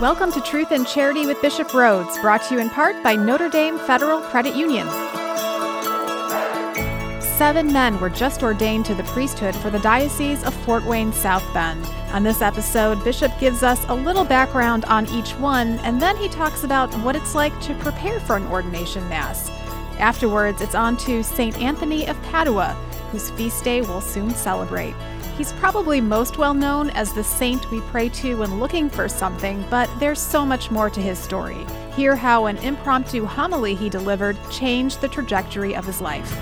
[0.00, 3.48] Welcome to Truth and Charity with Bishop Rhoades, brought to you in part by Notre
[3.48, 4.88] Dame Federal Credit Union.
[7.22, 11.44] Seven men were just ordained to the priesthood for the Diocese of Fort Wayne South
[11.54, 11.84] Bend.
[12.12, 16.28] On this episode, Bishop gives us a little background on each one, and then he
[16.28, 19.48] talks about what it's like to prepare for an ordination mass.
[20.00, 21.56] Afterwards, it's on to St.
[21.62, 22.74] Anthony of Padua,
[23.12, 24.96] whose feast day we'll soon celebrate.
[25.36, 29.64] He's probably most well known as the saint we pray to when looking for something,
[29.68, 31.66] but there's so much more to his story.
[31.96, 36.32] Hear how an impromptu homily he delivered changed the trajectory of his life.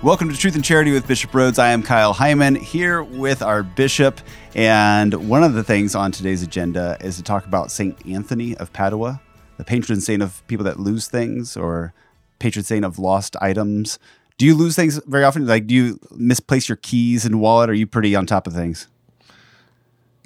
[0.00, 1.58] Welcome to Truth and Charity with Bishop Rhoades.
[1.58, 4.20] I am Kyle Heimann here with our bishop.
[4.54, 8.06] And one of the things on today's agenda is to talk about St.
[8.06, 9.20] Anthony of Padua,
[9.56, 11.92] the patron saint of people that lose things or
[12.38, 13.98] patron saint of lost items.
[14.38, 15.46] Do you lose things very often?
[15.46, 17.70] Like, do you misplace your keys and wallet?
[17.70, 18.86] Are you pretty on top of things?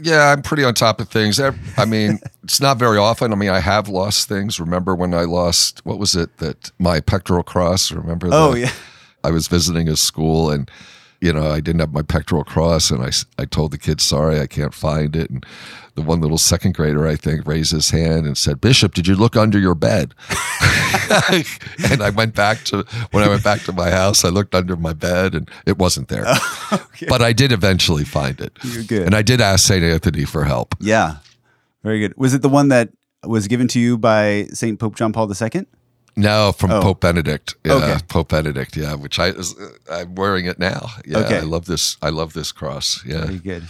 [0.02, 1.38] Yeah, I'm pretty on top of things.
[1.38, 3.32] I mean, it's not very often.
[3.32, 4.58] I mean, I have lost things.
[4.58, 7.92] Remember when I lost what was it that my pectoral cross?
[7.92, 8.28] Remember?
[8.32, 8.72] Oh yeah.
[9.22, 10.70] I was visiting a school and
[11.20, 14.40] you know, I didn't have my pectoral cross, and I, I told the kids, sorry,
[14.40, 15.28] I can't find it.
[15.30, 15.44] And
[16.00, 19.14] the one little second grader, I think, raised his hand and said, Bishop, did you
[19.14, 20.14] look under your bed?
[21.90, 24.76] and I went back to, when I went back to my house, I looked under
[24.76, 26.26] my bed and it wasn't there.
[26.72, 27.06] okay.
[27.08, 28.56] But I did eventually find it.
[28.62, 29.02] You're good.
[29.02, 29.84] And I did ask St.
[29.84, 30.74] Anthony for help.
[30.80, 31.16] Yeah.
[31.82, 32.16] Very good.
[32.16, 32.90] Was it the one that
[33.24, 34.78] was given to you by St.
[34.78, 35.66] Pope John Paul II?
[36.16, 36.82] No, from oh.
[36.82, 37.54] Pope Benedict.
[37.64, 37.98] Yeah, okay.
[38.08, 38.76] Pope Benedict.
[38.76, 39.32] Yeah, which I
[39.90, 40.88] I'm wearing it now.
[41.06, 41.38] Yeah, okay.
[41.38, 41.96] I love this.
[42.02, 43.02] I love this cross.
[43.06, 43.64] Yeah, very good.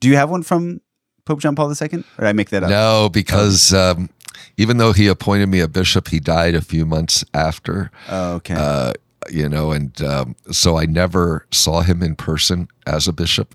[0.00, 0.80] Do you have one from
[1.24, 2.70] Pope John Paul II, or did I make that up?
[2.70, 3.92] No, because oh.
[3.92, 4.10] um,
[4.56, 7.90] even though he appointed me a bishop, he died a few months after.
[8.08, 8.54] Oh, okay.
[8.54, 8.92] Uh,
[9.30, 13.54] you know, and um, so I never saw him in person as a bishop.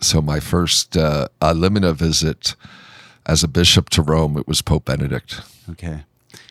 [0.00, 2.54] So my first uh, limina visit
[3.24, 5.40] as a bishop to Rome, it was Pope Benedict.
[5.70, 6.04] Okay.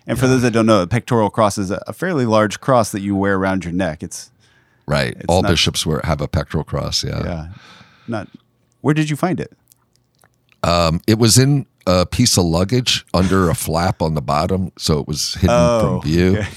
[0.07, 3.01] And for those that don't know, a pectoral cross is a fairly large cross that
[3.01, 4.03] you wear around your neck.
[4.03, 4.31] It's
[4.87, 5.15] right.
[5.15, 7.03] It's All not, bishops wear have a pectoral cross.
[7.03, 7.23] Yeah.
[7.23, 7.47] Yeah.
[8.07, 8.27] Not.
[8.81, 9.53] Where did you find it?
[10.67, 14.99] Um, it was in a piece of luggage under a flap on the bottom, so
[14.99, 16.37] it was hidden oh, from view.
[16.37, 16.47] Okay.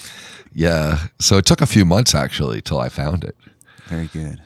[0.54, 1.06] Yeah.
[1.20, 3.36] So it took a few months actually till I found it.
[3.86, 4.40] Very good.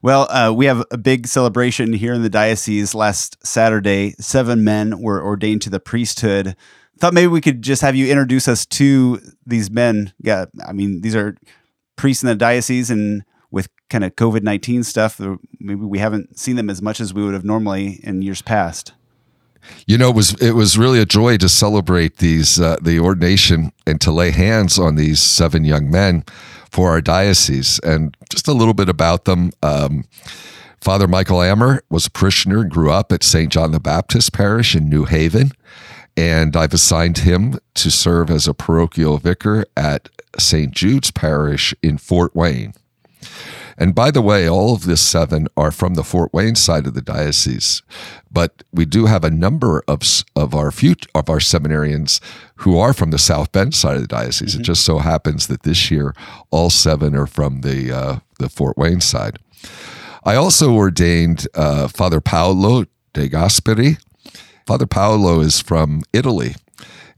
[0.00, 2.94] Well, uh, we have a big celebration here in the diocese.
[2.94, 6.56] Last Saturday, seven men were ordained to the priesthood
[6.98, 10.12] thought maybe we could just have you introduce us to these men.
[10.20, 11.36] Yeah, I mean, these are
[11.96, 13.24] priests in the diocese, and
[13.90, 15.20] kind of COVID nineteen stuff,
[15.58, 18.92] maybe we haven't seen them as much as we would have normally in years past.
[19.86, 23.72] You know, it was it was really a joy to celebrate these uh, the ordination
[23.86, 26.24] and to lay hands on these seven young men
[26.70, 29.52] for our diocese, and just a little bit about them.
[29.62, 30.04] Um,
[30.80, 33.50] Father Michael Ammer was a parishioner and grew up at St.
[33.50, 35.52] John the Baptist Parish in New Haven
[36.16, 40.08] and I've assigned him to serve as a parochial vicar at
[40.38, 40.72] St.
[40.72, 42.74] Jude's Parish in Fort Wayne.
[43.76, 46.94] And by the way, all of this seven are from the Fort Wayne side of
[46.94, 47.82] the diocese,
[48.30, 50.02] but we do have a number of
[50.36, 52.20] of our future, of our seminarians
[52.56, 54.52] who are from the South Bend side of the diocese.
[54.52, 54.60] Mm-hmm.
[54.60, 56.14] It just so happens that this year
[56.50, 59.38] all seven are from the uh, the Fort Wayne side.
[60.24, 63.98] I also ordained uh, Father Paolo De Gasperi
[64.66, 66.54] Father Paolo is from Italy,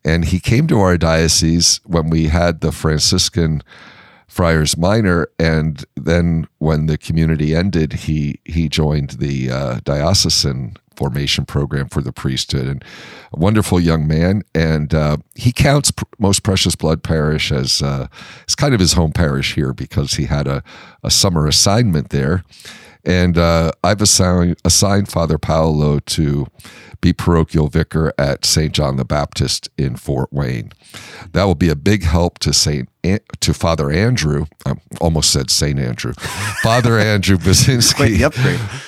[0.04, 3.62] and he came to our diocese when we had the Franciscan
[4.28, 11.44] Friars Minor, and then when the community ended, he he joined the uh, diocesan formation
[11.44, 12.84] program for the priesthood, and
[13.32, 14.42] a wonderful young man.
[14.54, 18.08] And uh, he counts P- Most Precious Blood Parish as uh,
[18.42, 20.62] it's kind of his home parish here because he had a,
[21.04, 22.42] a summer assignment there.
[23.04, 26.46] And uh, I've assigned, assigned Father Paolo to
[27.00, 28.72] be parochial vicar at St.
[28.72, 30.72] John the Baptist in Fort Wayne.
[31.30, 32.88] That will be a big help to Saint
[33.40, 34.46] to Father Andrew.
[34.64, 36.12] I almost said Saint Andrew,
[36.62, 38.20] Father Andrew Budzinski.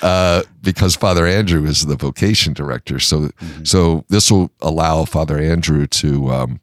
[0.03, 3.65] Uh, because Father Andrew is the vocation director, so mm-hmm.
[3.65, 6.31] so this will allow Father Andrew to.
[6.31, 6.61] Um,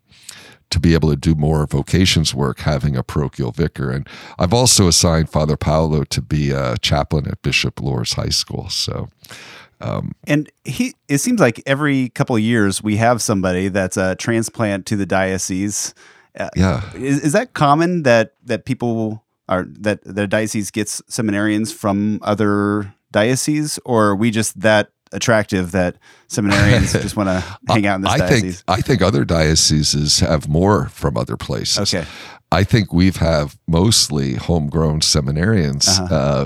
[0.71, 3.91] to be able to do more vocations work having a parochial vicar.
[3.91, 4.09] And
[4.39, 8.67] I've also assigned Father Paolo to be a chaplain at Bishop Luers High School.
[8.69, 9.07] So
[9.81, 14.15] um, and he, it seems like every couple of years we have somebody that's a
[14.15, 15.93] transplant to the diocese.
[16.37, 21.73] Uh, yeah, is, is that common that that people are that the diocese gets seminarians
[21.73, 25.95] from other dioceses, or are we just that attractive that
[26.27, 28.61] seminarians just want to hang out in this I diocese?
[28.61, 31.93] Think, I think other dioceses have more from other places.
[31.93, 32.05] Okay.
[32.51, 35.87] I think we've have mostly homegrown seminarians.
[35.87, 36.15] Uh-huh.
[36.15, 36.45] Uh,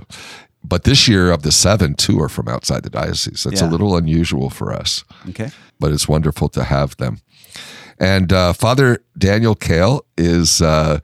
[0.63, 3.43] but this year, of the seven, two are from outside the diocese.
[3.43, 3.67] That's Yeah.
[3.67, 5.51] a little unusual for us, Okay.
[5.79, 7.19] but it's wonderful to have them.
[7.99, 10.99] And uh, Father Daniel Kale is uh,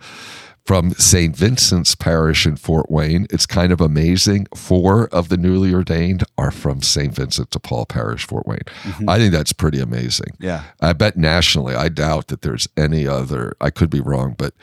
[0.65, 1.35] from St.
[1.35, 3.27] Vincent's Parish in Fort Wayne.
[3.29, 4.47] It's kind of amazing.
[4.55, 7.13] Four of the newly ordained are from St.
[7.13, 8.63] Vincent de Paul Parish, Fort Wayne.
[9.07, 10.35] I think that's pretty amazing.
[10.39, 10.63] Yeah.
[10.81, 14.55] I bet nationally, I doubt that there's any other, I could be wrong, but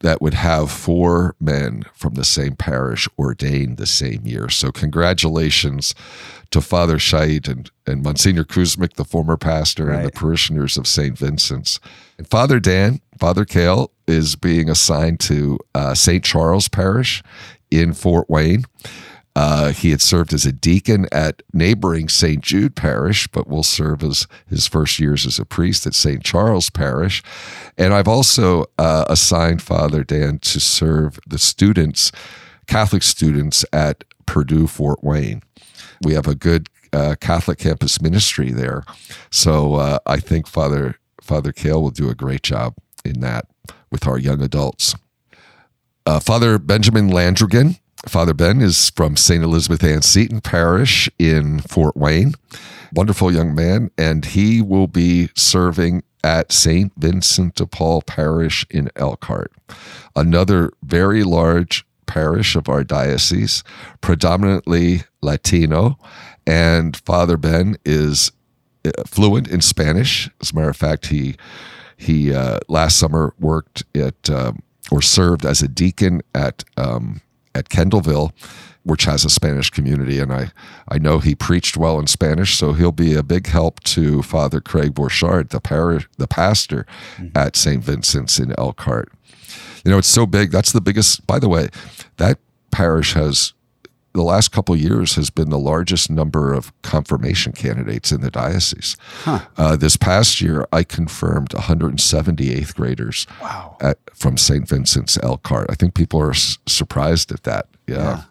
[0.00, 4.48] that would have four men from the same parish ordained the same year.
[4.48, 5.94] So, congratulations
[6.50, 11.16] to Father Scheidt and, and Monsignor Kuzmik, the former pastor, and the parishioners of St.
[11.18, 11.78] Vincent's.
[12.16, 16.24] And Father Dan, Father Kale, is being assigned to uh, St.
[16.24, 17.22] Charles Parish
[17.70, 18.64] in Fort Wayne.
[19.36, 22.42] Uh, he had served as a deacon at neighboring St.
[22.42, 26.24] Jude Parish, but will serve as his first years as a priest at St.
[26.24, 27.22] Charles Parish.
[27.76, 32.10] And I've also uh, assigned Father Dan to serve the students,
[32.66, 35.42] Catholic students at Purdue Fort Wayne.
[36.02, 38.84] We have a good uh, Catholic campus ministry there,
[39.30, 42.74] so uh, I think Father Father Kale will do a great job
[43.04, 43.46] in that
[43.90, 44.94] with our young adults.
[46.06, 47.78] Uh, Father Benjamin Landrigan.
[48.06, 49.42] Father Ben is from St.
[49.42, 52.34] Elizabeth Ann Seton Parish in Fort Wayne.
[52.94, 56.92] Wonderful young man, and he will be serving at St.
[56.96, 59.52] Vincent de Paul Parish in Elkhart,
[60.16, 63.62] another very large parish of our diocese,
[64.00, 65.96] predominantly Latino.
[66.46, 68.32] And Father Ben is
[68.84, 70.28] uh, fluent in Spanish.
[70.40, 71.36] As a matter of fact, he
[71.96, 77.20] he uh, last summer worked at um, or served as a deacon at um,
[77.54, 78.32] at Kendallville,
[78.84, 80.50] which has a Spanish community, and I
[80.88, 84.60] I know he preached well in Spanish, so he'll be a big help to Father
[84.60, 86.86] Craig Borchard, the parish the pastor
[87.34, 87.82] at St.
[87.82, 89.12] Vincent's in Elkhart.
[89.84, 90.50] You know, it's so big.
[90.50, 91.26] That's the biggest.
[91.26, 91.68] By the way,
[92.16, 92.38] that
[92.70, 93.52] parish has
[94.14, 98.30] the last couple of years has been the largest number of confirmation candidates in the
[98.30, 98.96] diocese.
[99.26, 103.76] Uh, this past year, I confirmed 170 eighth graders Wow.
[103.80, 104.68] at, from St.
[104.68, 105.66] Vincent's Elkhart.
[105.70, 107.66] I think people are s- surprised at that.
[107.86, 108.22] Yeah.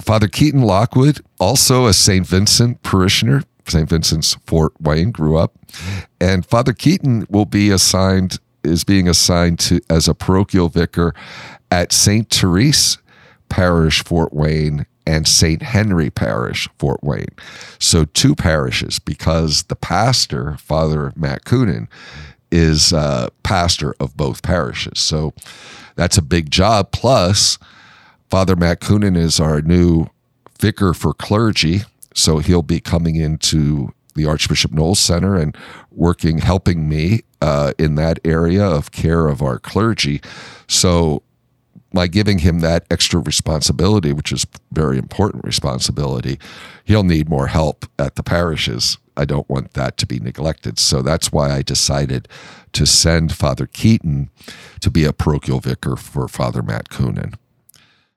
[0.00, 2.26] Father Keaton Lockwood, also a St.
[2.26, 3.88] Vincent parishioner, St.
[3.88, 5.52] Vincent's Fort Wayne, grew up.
[6.20, 11.14] And Father Keaton will be assigned, is being assigned to as a parochial vicar
[11.70, 12.28] at St.
[12.28, 12.98] Therese
[13.48, 15.62] Parish, Fort Wayne, and St.
[15.62, 17.34] Henry Parish, Fort Wayne.
[17.78, 21.88] So two parishes because the pastor, Father Matt Coonan,
[22.50, 24.98] is uh, pastor of both parishes.
[25.00, 25.34] So
[25.96, 26.92] that's a big job.
[26.92, 27.58] Plus,
[28.28, 30.06] Father Matt Coonan is our new
[30.60, 31.80] vicar for clergy.
[32.14, 35.56] So he'll be coming into the Archbishop Knowles Center and
[35.90, 40.20] working, helping me uh, in that area of care of our clergy.
[40.68, 41.22] So
[41.92, 46.38] by giving him that extra responsibility, which is very important responsibility,
[46.84, 48.98] he'll need more help at the parishes.
[49.16, 50.78] I don't want that to be neglected.
[50.78, 52.28] So that's why I decided
[52.72, 54.30] to send Father Keaton
[54.80, 57.34] to be a parochial vicar for Father Matt Coonan.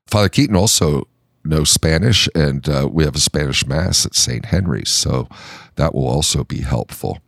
[0.08, 1.08] Father Keaton also
[1.44, 4.46] knows Spanish, and uh, we have a Spanish Mass at St.
[4.46, 5.28] Henry's, so
[5.76, 7.20] that will also be helpful.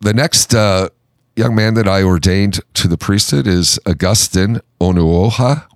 [0.00, 0.88] The next uh,
[1.36, 5.66] young man that I ordained to the priesthood is Augustine Onuoha.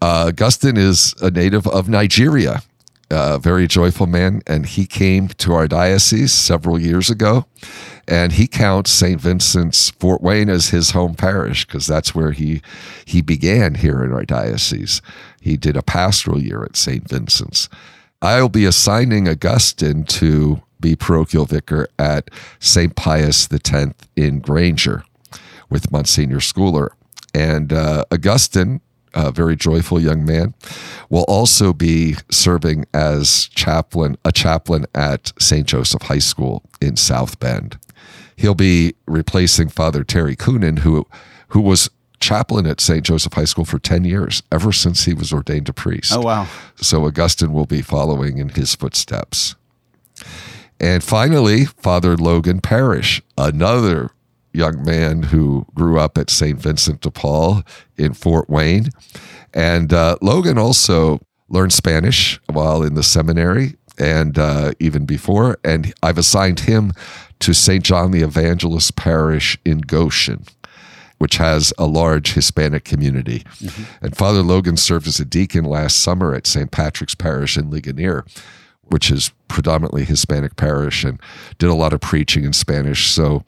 [0.00, 2.62] Uh, Augustine is a native of Nigeria,
[3.10, 7.46] a very joyful man, and he came to our diocese several years ago.
[8.06, 9.20] And he counts St.
[9.20, 12.62] Vincent's Fort Wayne as his home parish because that's where he
[13.04, 15.02] he began here in our diocese.
[15.40, 17.06] He did a pastoral year at St.
[17.06, 17.68] Vincent's.
[18.22, 22.96] I'll be assigning Augustine to be parochial vicar at St.
[22.96, 23.72] Pius X
[24.16, 25.04] in Granger
[25.68, 26.90] with Monsignor Schooler.
[27.34, 28.80] And uh, Augustine,
[29.14, 30.54] a very joyful young man,
[31.08, 35.66] will also be serving as chaplain, a chaplain at St.
[35.66, 37.78] Joseph High School in South Bend.
[38.36, 41.06] He'll be replacing Father Terry Coonan, who
[41.48, 43.04] who was chaplain at St.
[43.04, 46.12] Joseph High School for 10 years, ever since he was ordained a priest.
[46.14, 46.46] Oh, wow.
[46.76, 49.54] So Augustine will be following in his footsteps.
[50.80, 54.10] And finally, Father Logan Parrish, another
[54.58, 56.58] young man who grew up at St.
[56.58, 57.62] Vincent de Paul
[57.96, 58.90] in Fort Wayne.
[59.54, 65.58] And uh, Logan also learned Spanish while in the seminary and uh, even before.
[65.64, 66.92] And I've assigned him
[67.40, 67.84] to St.
[67.84, 70.44] John the Evangelist Parish in Goshen
[71.18, 73.42] which has a large Hispanic community.
[74.00, 76.70] And Father Logan served as a deacon last summer at St.
[76.70, 78.24] Patrick's Parish in Ligonier,
[78.82, 81.20] which is predominantly Hispanic parish, and
[81.58, 83.10] did a lot of preaching in Spanish.
[83.10, 83.44] So,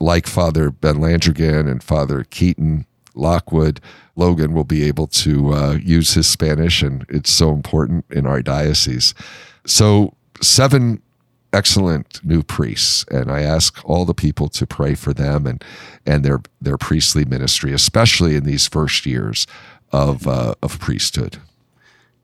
[0.00, 3.80] like Father Ben Landrigan and Father Keaton, Lockwood.
[4.14, 8.42] Logan will be able to uh, use his Spanish, and it's so important in our
[8.42, 9.14] diocese.
[9.66, 11.02] So, seven
[11.52, 15.64] excellent new priests, and I ask all the people to pray for them and
[16.04, 19.46] and their their priestly ministry, especially in these first years
[19.92, 21.38] of uh, of priesthood.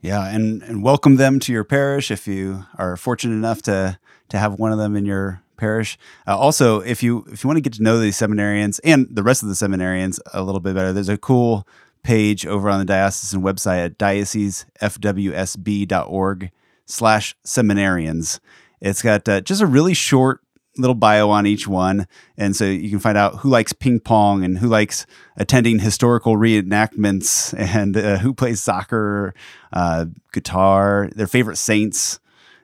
[0.01, 3.99] Yeah, and and welcome them to your parish if you are fortunate enough to
[4.29, 5.97] to have one of them in your parish.
[6.27, 9.23] Uh, also, if you if you want to get to know these seminarians and the
[9.23, 11.65] rest of the seminarians a little bit better, there's a cool
[12.03, 16.51] page over on the diocesan website at diocesefwsb.org
[16.85, 18.41] slash seminarians.
[18.81, 20.41] It's got uh, just a really short
[20.77, 22.05] little bio on each one.
[22.37, 25.05] And so you can find out who likes ping pong and who likes
[25.37, 29.33] attending historical reenactments and uh, who plays soccer,
[29.71, 32.19] uh, guitar, their favorite saints.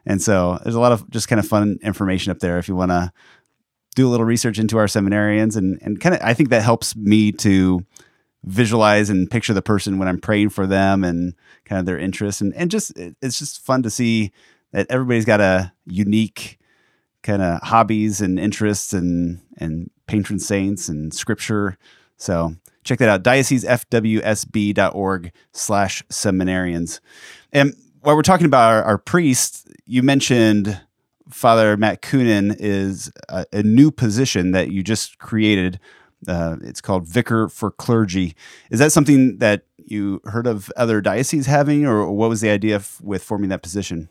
[0.05, 2.75] And so there's a lot of just kind of fun information up there if you
[2.75, 3.11] want to
[3.95, 5.55] do a little research into our seminarians.
[5.55, 7.85] And, and kind of, I think that helps me to
[8.43, 12.41] visualize and picture the person when I'm praying for them and kind of their interests.
[12.41, 14.31] And, and just, it's just fun to see
[14.71, 16.59] that everybody's got a unique
[17.23, 21.77] kind of hobbies and interests and and patron saints and scripture.
[22.17, 26.99] So check that out, diocesefwsb.org slash seminarians.
[27.51, 30.79] And while we're talking about our, our priests, you mentioned
[31.29, 35.79] Father Matt Coonan is a, a new position that you just created.
[36.27, 38.35] Uh, it's called Vicar for Clergy.
[38.69, 42.75] Is that something that you heard of other dioceses having, or what was the idea
[42.75, 44.09] f- with forming that position?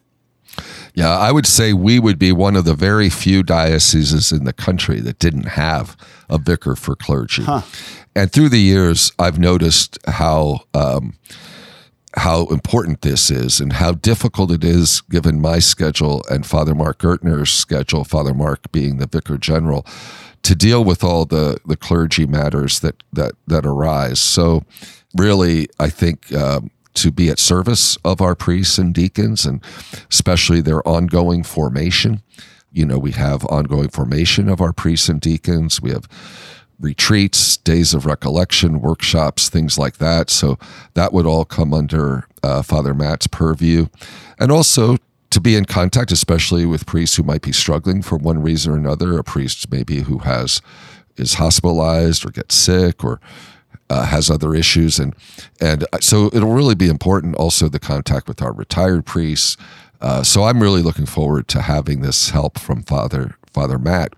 [0.94, 4.52] Yeah, I would say we would be one of the very few dioceses in the
[4.52, 5.96] country that didn't have
[6.28, 7.42] a vicar for clergy.
[7.42, 7.62] Huh.
[8.16, 11.16] And through the years, I've noticed how um,
[12.18, 16.98] how important this is and how difficult it is, given my schedule and Father Mark
[16.98, 18.04] Gurtner's schedule.
[18.04, 19.86] Father Mark being the vicar general.
[20.42, 24.64] To deal with all the, the clergy matters that, that that arise, so
[25.16, 29.62] really, I think um, to be at service of our priests and deacons and
[30.10, 32.22] especially their ongoing formation.
[32.72, 35.80] You know, we have ongoing formation of our priests and deacons.
[35.80, 36.08] We have
[36.80, 40.30] retreats, days of recollection, workshops, things like that.
[40.30, 40.58] So
[40.94, 43.86] that would all come under uh, Father Matt's purview.
[44.38, 44.96] And also
[45.30, 48.76] to be in contact, especially with priests who might be struggling for one reason or
[48.76, 50.62] another, a priest maybe who has
[51.16, 53.20] is hospitalized or gets sick or
[53.90, 55.14] uh, has other issues, and
[55.60, 59.56] and so it'll really be important also the contact with our retired priests.
[60.00, 64.12] Uh, so I'm really looking forward to having this help from Father Father Matt.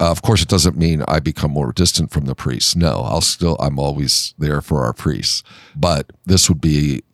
[0.00, 2.74] Uh, of course, it doesn't mean I become more distant from the priests.
[2.74, 5.44] No, I'll still I'm always there for our priests,
[5.76, 7.04] but this would be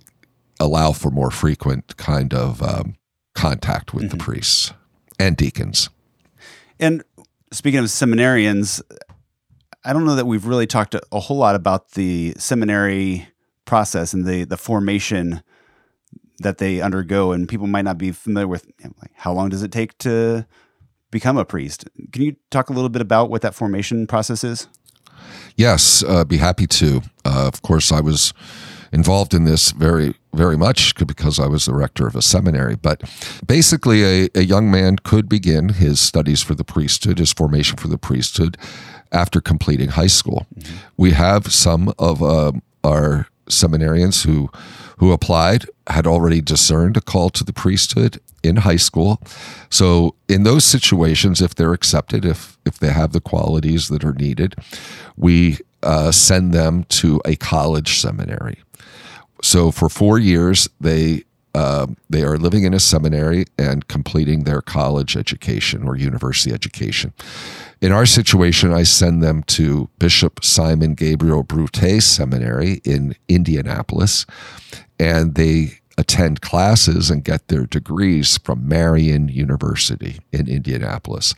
[0.59, 2.97] allow for more frequent kind of um,
[3.35, 4.17] contact with mm-hmm.
[4.17, 4.73] the priests
[5.19, 5.91] and deacons.
[6.81, 7.05] And
[7.53, 8.81] speaking of seminarians,
[9.85, 13.29] I don't know that we've really talked a, a whole lot about the seminary
[13.67, 15.43] process and the the formation
[16.39, 18.65] that they undergo, and people might not be familiar with
[19.03, 20.47] like, how long does it take to
[21.11, 21.89] become a priest.
[22.13, 24.69] Can you talk a little bit about what that formation process is?
[25.57, 27.03] Yes, uh, be happy to.
[27.25, 28.33] Uh, of course, I was
[28.93, 32.77] involved in this very, very much because I was the rector of a seminary.
[32.77, 33.03] But
[33.47, 37.89] basically, a, a young man could begin his studies for the priesthood, his formation for
[37.89, 38.57] the priesthood,
[39.13, 40.47] after completing high school.
[40.55, 40.77] Mm-hmm.
[40.97, 42.53] We have some of uh,
[42.85, 44.51] our seminarians who
[44.99, 49.21] who applied had already discerned a call to the priesthood in high school.
[49.71, 54.15] So in those situations, if they're accepted, if if they have the qualities that are
[54.15, 54.55] needed,
[55.17, 58.59] we uh, send them to a college seminary.
[59.43, 61.25] So for four years, they
[61.55, 67.13] uh, they are living in a seminary and completing their college education or university education.
[67.81, 74.27] In our situation, I send them to Bishop Simon Gabriel Brute Seminary in Indianapolis,
[74.99, 81.35] and they attend classes and get their degrees from Marian University in Indianapolis.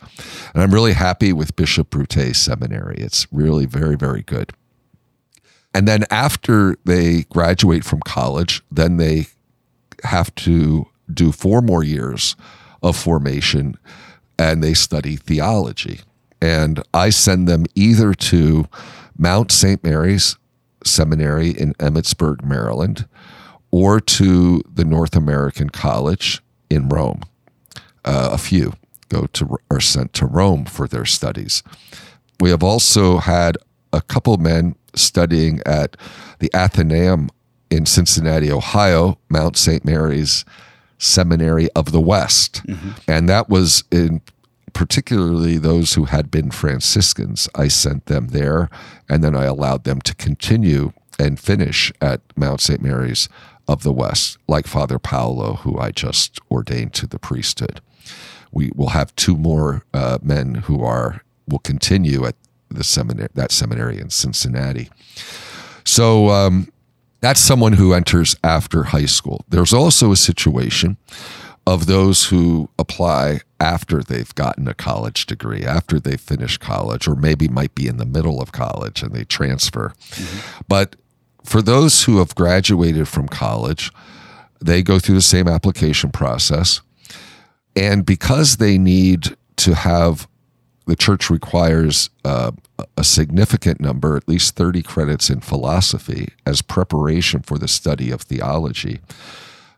[0.53, 2.95] And I'm really happy with Bishop Brute Seminary.
[2.97, 4.51] It's really very, very good.
[5.73, 9.27] And then after they graduate from college, then they
[10.03, 12.35] have to do four more years
[12.83, 13.77] of formation
[14.37, 16.01] and they study theology.
[16.41, 18.65] And I send them either to
[19.17, 19.83] Mount St.
[19.83, 20.37] Mary's
[20.83, 23.07] Seminary in Emmitsburg, Maryland,
[23.69, 27.21] or to the North American College in Rome.
[28.03, 28.73] Uh, a few
[29.09, 31.61] go to are sent to Rome for their studies.
[32.39, 33.57] We have also had
[33.93, 35.97] a couple men studying at
[36.39, 37.29] the Athenaeum
[37.69, 39.85] in Cincinnati, Ohio, Mount St.
[39.85, 40.43] Mary's
[40.97, 42.65] Seminary of the West.
[42.67, 42.91] Mm-hmm.
[43.07, 44.21] And that was in
[44.73, 47.49] particularly those who had been Franciscans.
[47.55, 48.69] I sent them there,
[49.09, 52.81] and then I allowed them to continue and finish at Mount St.
[52.81, 53.29] Mary's
[53.67, 57.81] of the West, like Father Paolo, who I just ordained to the priesthood.
[58.51, 62.35] We will have two more uh, men who are will continue at
[62.69, 64.89] the seminary that seminary in Cincinnati.
[65.83, 66.71] So um,
[67.21, 69.45] that's someone who enters after high school.
[69.49, 70.97] There's also a situation
[71.67, 77.15] of those who apply after they've gotten a college degree, after they finish college, or
[77.15, 79.93] maybe might be in the middle of college and they transfer.
[80.11, 80.61] Mm-hmm.
[80.67, 80.95] But
[81.43, 83.91] for those who have graduated from college,
[84.59, 86.81] they go through the same application process.
[87.75, 90.27] And because they need to have,
[90.87, 92.51] the church requires uh,
[92.97, 98.21] a significant number, at least 30 credits in philosophy, as preparation for the study of
[98.21, 98.99] theology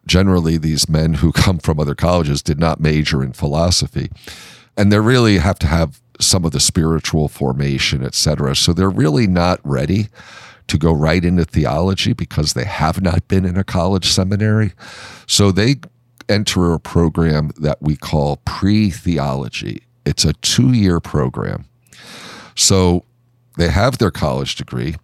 [0.06, 4.10] generally these men who come from other colleges did not major in philosophy.
[4.76, 9.26] And they really have to have some of the spiritual formation etc so they're really
[9.26, 10.08] not ready
[10.68, 14.74] to go right into theology because they have not been in a college seminary.
[15.28, 15.78] So they
[16.30, 19.84] enter a program that we call pre-theology.
[20.06, 21.66] It's a two-year program.
[22.56, 23.04] So
[23.58, 24.96] they have their college degree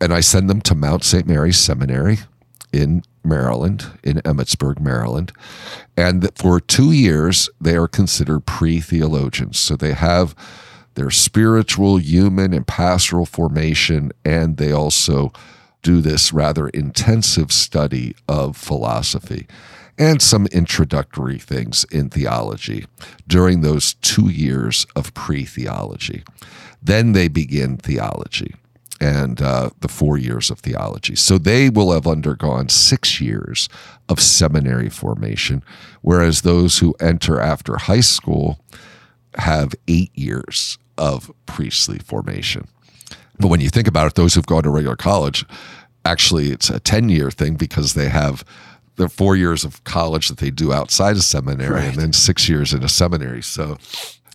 [0.00, 2.18] and i send them to mount st mary's seminary
[2.72, 5.32] in Maryland, in Emmitsburg, Maryland.
[5.96, 9.58] And for two years, they are considered pre theologians.
[9.58, 10.34] So they have
[10.94, 15.32] their spiritual, human, and pastoral formation, and they also
[15.82, 19.46] do this rather intensive study of philosophy
[19.98, 22.86] and some introductory things in theology
[23.28, 26.24] during those two years of pre theology.
[26.82, 28.54] Then they begin theology
[29.00, 31.16] and uh, the four years of theology.
[31.16, 33.68] So they will have undergone six years
[34.08, 35.62] of seminary formation,
[36.02, 38.58] whereas those who enter after high school
[39.36, 42.68] have eight years of priestly formation.
[43.38, 45.44] But when you think about it, those who've gone to regular college,
[46.04, 48.44] actually it's a 10 year thing because they have
[48.96, 51.84] the four years of college that they do outside of seminary right.
[51.84, 53.42] and then six years in a seminary.
[53.42, 53.76] So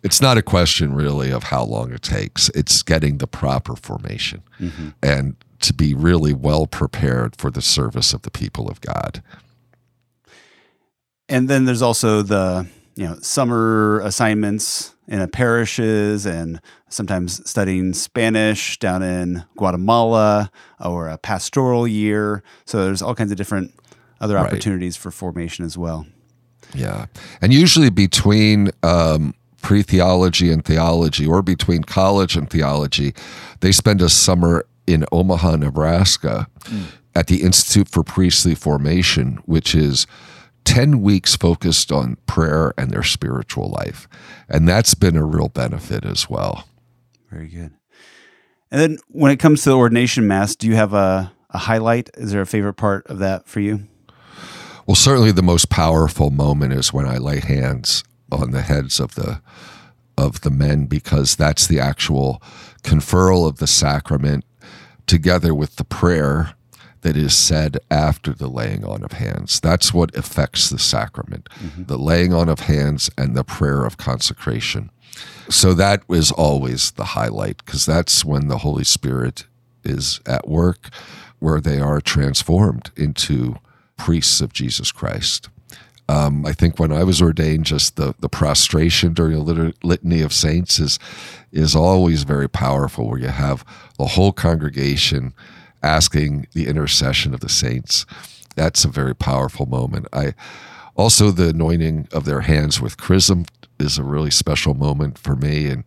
[0.03, 2.49] it's not a question really of how long it takes.
[2.49, 4.89] It's getting the proper formation mm-hmm.
[5.03, 9.21] and to be really well prepared for the service of the people of God.
[11.27, 18.77] And then there's also the you know summer assignments in parishes and sometimes studying Spanish
[18.77, 22.43] down in Guatemala or a pastoral year.
[22.65, 23.73] So there's all kinds of different
[24.21, 25.01] other opportunities right.
[25.01, 26.05] for formation as well.
[26.73, 27.07] Yeah,
[27.41, 33.13] and usually between um, pre theology and theology, or between college and theology.
[33.59, 36.85] They spend a summer in Omaha, Nebraska mm.
[37.15, 40.07] at the Institute for Priestly Formation, which is
[40.65, 44.07] 10 weeks focused on prayer and their spiritual life.
[44.47, 46.67] And that's been a real benefit as well.
[47.29, 47.71] Very good.
[48.71, 52.09] And then when it comes to the ordination mass, do you have a, a highlight?
[52.15, 53.87] Is there a favorite part of that for you?
[54.85, 59.15] Well, certainly the most powerful moment is when I lay hands on the heads of
[59.15, 59.41] the
[60.17, 62.41] of the men because that's the actual
[62.83, 64.43] conferral of the sacrament
[65.07, 66.53] together with the prayer
[67.01, 69.59] that is said after the laying on of hands.
[69.59, 71.85] That's what affects the sacrament, mm-hmm.
[71.85, 74.91] the laying on of hands and the prayer of consecration.
[75.49, 79.45] So that was always the highlight because that's when the Holy Spirit
[79.83, 80.89] is at work,
[81.39, 83.55] where they are transformed into
[83.97, 85.49] priests of Jesus Christ.
[86.09, 90.21] Um, I think when I was ordained, just the, the prostration during a lit- litany
[90.21, 90.97] of saints is
[91.51, 93.63] is always very powerful, where you have
[93.99, 95.33] the whole congregation
[95.83, 98.07] asking the intercession of the saints.
[98.55, 100.07] That's a very powerful moment.
[100.11, 100.33] I
[100.95, 103.45] also the anointing of their hands with chrism
[103.79, 105.83] is a really special moment for me, and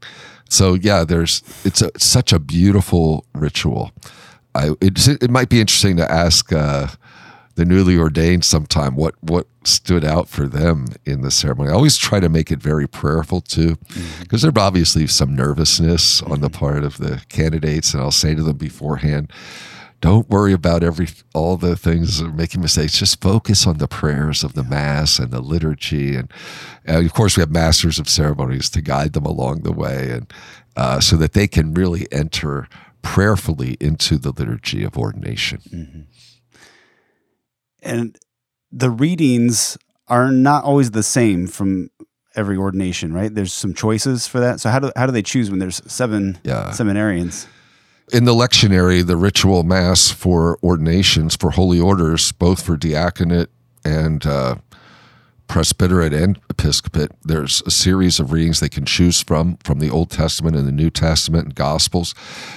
[0.49, 3.91] so yeah, there's it's a such a beautiful ritual.
[4.55, 6.53] I it, it might be interesting to ask.
[6.53, 6.87] Uh,
[7.55, 11.71] the newly ordained sometime what what stood out for them in the ceremony.
[11.71, 14.37] I always try to make it very prayerful too, because mm-hmm.
[14.37, 16.59] there's obviously some nervousness on the mm-hmm.
[16.59, 19.33] part of the candidates, and I'll say to them beforehand,
[20.01, 22.99] don't worry about every all the things making mistakes.
[22.99, 26.33] Just focus on the prayers of the mass and the liturgy, and,
[26.85, 30.33] and of course we have masters of ceremonies to guide them along the way, and
[30.77, 32.69] uh, so that they can really enter
[33.03, 35.61] prayerfully into the liturgy of ordination.
[35.71, 36.01] Mm-hmm
[37.83, 38.16] and
[38.71, 39.77] the readings
[40.09, 41.90] are not always the same from
[42.35, 43.35] every ordination, right?
[43.35, 44.61] There's some choices for that.
[44.61, 46.71] So how do how do they choose when there's seven yeah.
[46.73, 47.47] seminarians?
[48.12, 53.49] In the lectionary, the ritual mass for ordinations for holy orders, both for diaconate
[53.85, 54.57] and uh,
[55.53, 60.11] presbyterate and episcopate, there's a series of readings they can choose from from the Old
[60.11, 62.14] Testament and the New Testament and Gospels.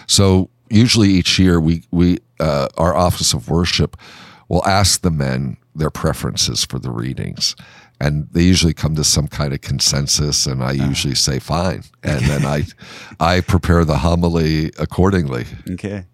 [0.07, 3.97] So usually each year we we uh, our office of worship
[4.47, 7.55] will ask the men their preferences for the readings.
[7.99, 10.89] And they usually come to some kind of consensus, and I uh-huh.
[10.89, 12.63] usually say fine, and then I,
[13.19, 15.45] I prepare the homily accordingly.
[15.71, 16.05] Okay.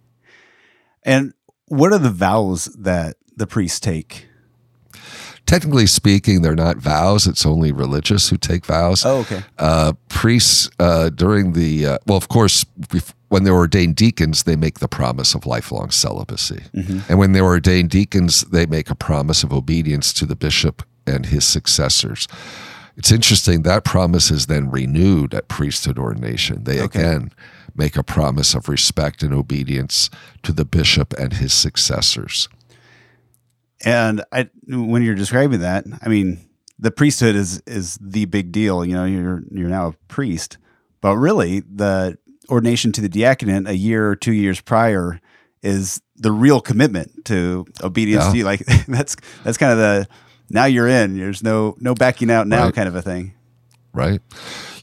[1.04, 1.34] And
[1.66, 4.28] what are the vows that the priests take?
[5.52, 7.28] Technically speaking, they're not vows.
[7.28, 9.04] It's only religious who take vows.
[9.06, 9.44] Oh, okay.
[9.60, 12.66] Uh, priests uh, during the uh, well, of course,
[13.28, 16.62] when they're ordained deacons, they make the promise of lifelong celibacy,
[17.10, 21.26] and when they're ordained deacons, they make a promise of obedience to the bishop and
[21.26, 22.30] his successors.
[22.96, 26.64] It's interesting that promise is then renewed at priesthood ordination.
[26.64, 27.00] They Okay.
[27.02, 27.32] again
[27.76, 30.10] make a promise of respect and obedience
[30.44, 32.48] to the bishop and his successors.
[33.86, 36.40] And I, when you're describing that, I mean,
[36.80, 38.84] the priesthood is is the big deal.
[38.86, 40.58] You know, you're you're now a priest,
[41.02, 42.18] but really, the
[42.50, 45.20] ordination to the diaconate a year or two years prior
[45.64, 48.32] is the real commitment to obedience Yeah.
[48.32, 48.44] to you.
[48.44, 50.08] Like that's that's kind of the
[50.50, 51.18] now you're in.
[51.18, 52.74] There's no no backing out now Right.
[52.76, 53.34] kind of a thing.
[53.94, 54.22] right?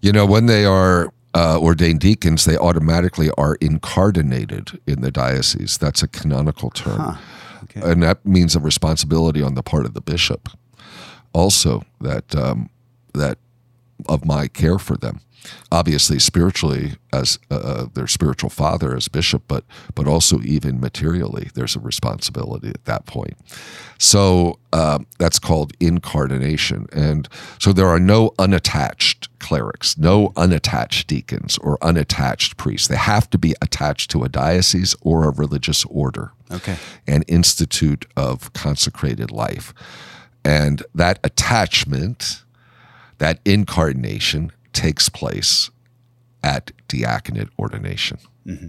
[0.02, 5.76] You know, when they are uh, ordained deacons, they automatically are incardinated in the diocese.
[5.78, 6.98] That's a canonical term.
[7.00, 7.16] Huh.
[7.64, 7.80] Okay.
[7.82, 10.48] And that means a responsibility on the part of the bishop.
[11.32, 12.70] Also, that um,
[13.14, 13.38] that
[14.08, 15.20] of my care for them,
[15.70, 21.77] obviously spiritually as uh, their spiritual father as bishop, but but also even materially, there's
[21.77, 23.35] a responsibility at that point.
[23.98, 31.59] So um, that's called incardination, and so there are no unattached clerics, no unattached deacons
[31.59, 32.88] or unattached priests.
[32.88, 36.77] They have to be attached to a diocese or a religious order Okay.
[37.07, 39.72] an institute of consecrated life.
[40.44, 42.44] And that attachment,
[43.18, 45.70] that incardination takes place
[46.42, 48.18] at diaconate ordination.
[48.46, 48.68] Mm-hmm.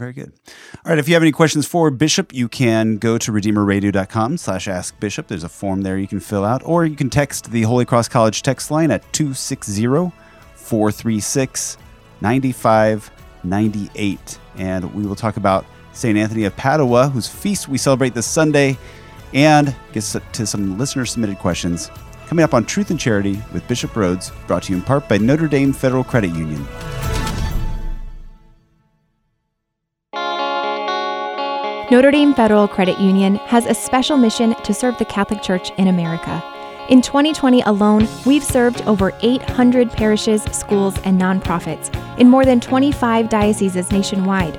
[0.00, 0.32] Very good.
[0.84, 0.98] All right.
[0.98, 5.28] If you have any questions for Bishop, you can go to redeemerradio.com slash ask Bishop.
[5.28, 8.08] There's a form there you can fill out, or you can text the Holy Cross
[8.08, 10.10] College text line at 260
[10.54, 11.76] 436
[12.22, 14.38] 9598.
[14.56, 16.16] And we will talk about St.
[16.16, 18.78] Anthony of Padua, whose feast we celebrate this Sunday,
[19.34, 20.02] and get
[20.32, 21.90] to some listener submitted questions
[22.30, 25.18] coming up on Truth and Charity with Bishop Rhoades, brought to you in part by
[25.18, 26.64] Notre Dame Federal Credit Union.
[31.90, 35.88] Notre Dame Federal Credit Union has a special mission to serve the Catholic Church in
[35.88, 36.40] America.
[36.88, 43.28] In 2020 alone, we've served over 800 parishes, schools, and nonprofits in more than 25
[43.28, 44.56] dioceses nationwide.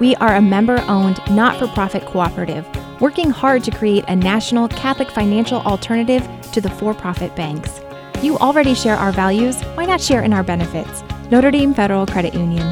[0.00, 2.66] We are a member owned, not for profit cooperative,
[3.00, 7.80] working hard to create a national Catholic financial alternative to the for profit banks.
[8.22, 11.02] You already share our values, why not share in our benefits?
[11.30, 12.66] Notre Dame Federal Credit Union.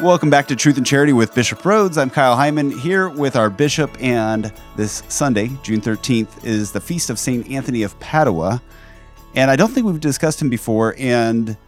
[0.00, 2.00] Welcome back to Truth and Charity with Bishop Rhoades.
[2.00, 7.10] I'm Kyle Heimann here with our bishop, and this Sunday, June 13th, is the feast
[7.10, 7.48] of St.
[7.50, 8.62] Anthony of Padua.
[9.34, 11.58] And I don't think we've discussed him before, and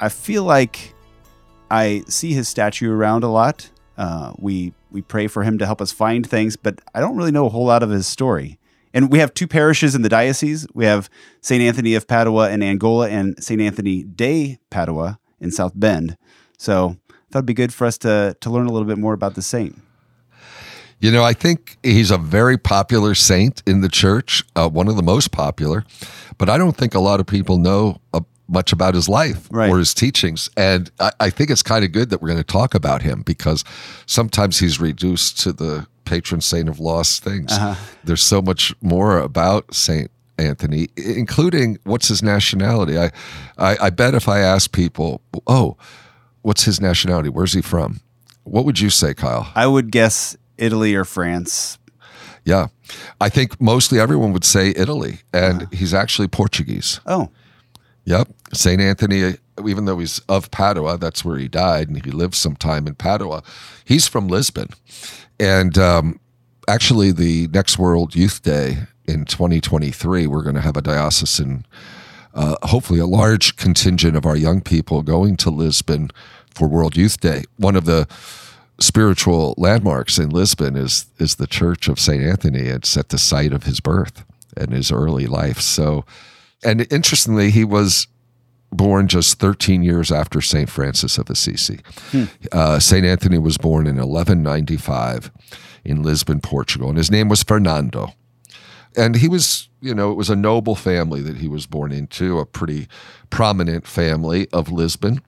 [0.00, 0.93] I feel like
[1.70, 3.70] I see his statue around a lot.
[3.96, 7.32] Uh, we we pray for him to help us find things, but I don't really
[7.32, 8.58] know a whole lot of his story.
[8.92, 10.68] And we have two parishes in the diocese.
[10.72, 11.60] We have St.
[11.60, 13.60] Anthony of Padua in Angola and St.
[13.60, 16.16] Anthony de Padua in South Bend.
[16.58, 19.12] So I thought it'd be good for us to to learn a little bit more
[19.12, 19.80] about the saint.
[21.00, 24.96] You know, I think he's a very popular saint in the church, uh, one of
[24.96, 25.84] the most popular,
[26.38, 29.70] but I don't think a lot of people know uh, much about his life Right.
[29.70, 30.50] or his teachings.
[30.56, 33.22] And I, I think it's kind of good that we're going to talk about him
[33.22, 33.64] because
[34.06, 37.52] sometimes he's reduced to the patron saint of lost things.
[37.52, 37.74] Uh-huh.
[38.04, 42.98] There's so much more about Saint Anthony, including what's his nationality.
[42.98, 43.10] I,
[43.56, 45.76] I, I bet if I ask people, oh,
[46.42, 47.28] what's his nationality?
[47.30, 48.00] Where's he from?
[48.42, 49.50] What would you say, Kyle?
[49.54, 51.78] I would guess Italy or France.
[52.44, 52.66] Yeah.
[53.20, 57.00] I think mostly everyone would say Italy, and he's actually Portuguese.
[57.06, 57.30] Oh,
[58.04, 58.28] Yep.
[58.52, 58.80] St.
[58.80, 59.34] Anthony,
[59.66, 62.94] even though he's of Padua, that's where he died, and he lived some time in
[62.94, 63.42] Padua.
[63.84, 64.68] He's from Lisbon.
[65.40, 66.20] And um,
[66.68, 71.66] actually, the next World Youth Day in 2023, we're going to have a diocesan,
[72.34, 76.10] uh, hopefully, a large contingent of our young people going to Lisbon
[76.54, 77.44] for World Youth Day.
[77.56, 78.06] One of the
[78.80, 82.22] spiritual landmarks in Lisbon is is the Church of St.
[82.22, 82.68] Anthony.
[82.68, 84.24] It's at the site of his birth
[84.56, 85.60] and his early life.
[85.60, 86.04] So,
[86.64, 88.06] and interestingly, he was
[88.72, 90.68] born just 13 years after St.
[90.68, 91.80] Francis of Assisi.
[92.52, 93.06] Uh, St.
[93.06, 95.30] Anthony was born in 1195
[95.84, 98.14] in Lisbon, Portugal, and his name was Fernando.
[98.96, 102.38] And he was, you know, it was a noble family that he was born into,
[102.38, 102.88] a pretty
[103.30, 105.20] prominent family of Lisbon.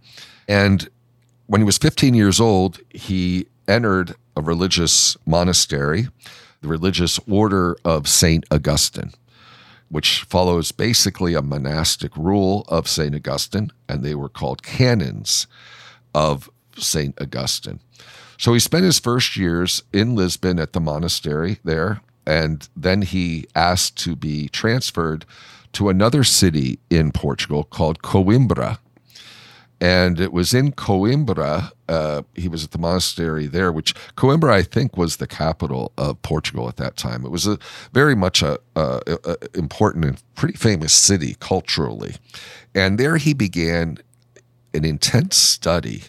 [0.48, 0.88] And
[1.46, 6.08] when he was 15 years old, he entered a religious monastery,
[6.62, 8.44] the religious order of St.
[8.50, 9.12] Augustine
[9.88, 13.14] which follows basically a monastic rule of St.
[13.14, 15.46] Augustine, and they were called canons
[16.14, 17.20] of St.
[17.20, 17.80] Augustine.
[18.38, 23.46] So he spent his first years in Lisbon at the monastery there, and then he
[23.54, 25.24] asked to be transferred
[25.72, 28.78] to another city in Portugal called Coimbra.
[29.80, 34.62] And it was in Coimbra, uh, he was at the monastery there, which Coimbra, I
[34.62, 37.26] think, was the capital of Portugal at that time.
[37.26, 37.58] It was a
[37.92, 42.14] very much a, a, a important and pretty famous city culturally.
[42.74, 43.98] And there he began
[44.72, 46.04] an intense study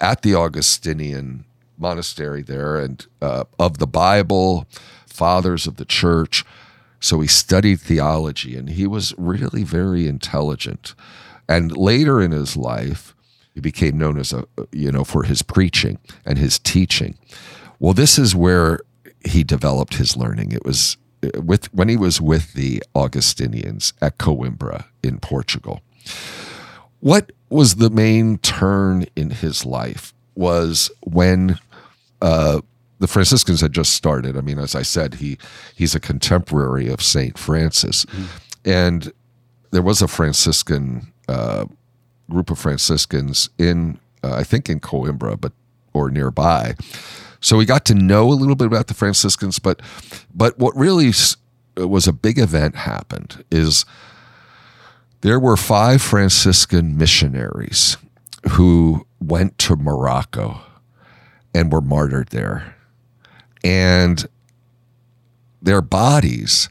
[0.00, 1.44] at the Augustinian
[1.78, 4.66] monastery there and uh, of the Bible,
[5.06, 6.44] fathers of the church.
[7.00, 10.94] So he studied theology and he was really very intelligent.
[11.48, 13.14] And later in his life,
[13.54, 17.18] he became known as a you know for his preaching and his teaching.
[17.78, 18.80] Well, this is where
[19.24, 20.52] he developed his learning.
[20.52, 25.80] It was uh, with when he was with the Augustinians at Coimbra in Portugal.
[27.00, 31.58] What was the main turn in his life was when
[32.20, 32.60] uh,
[32.98, 34.36] the Franciscans had just started.
[34.36, 35.38] I mean, as I said, he
[35.74, 38.06] he's a contemporary of Saint Francis,
[38.64, 39.12] and
[39.70, 41.66] there was a Franciscan uh,
[42.30, 45.52] group of Franciscans in, uh, I think, in Coimbra, but
[45.92, 46.74] or nearby.
[47.40, 49.80] So we got to know a little bit about the Franciscans, but
[50.34, 51.12] but what really
[51.76, 53.84] was a big event happened is
[55.20, 57.96] there were five Franciscan missionaries
[58.50, 60.60] who went to Morocco
[61.54, 62.76] and were martyred there,
[63.64, 64.26] and
[65.62, 66.68] their bodies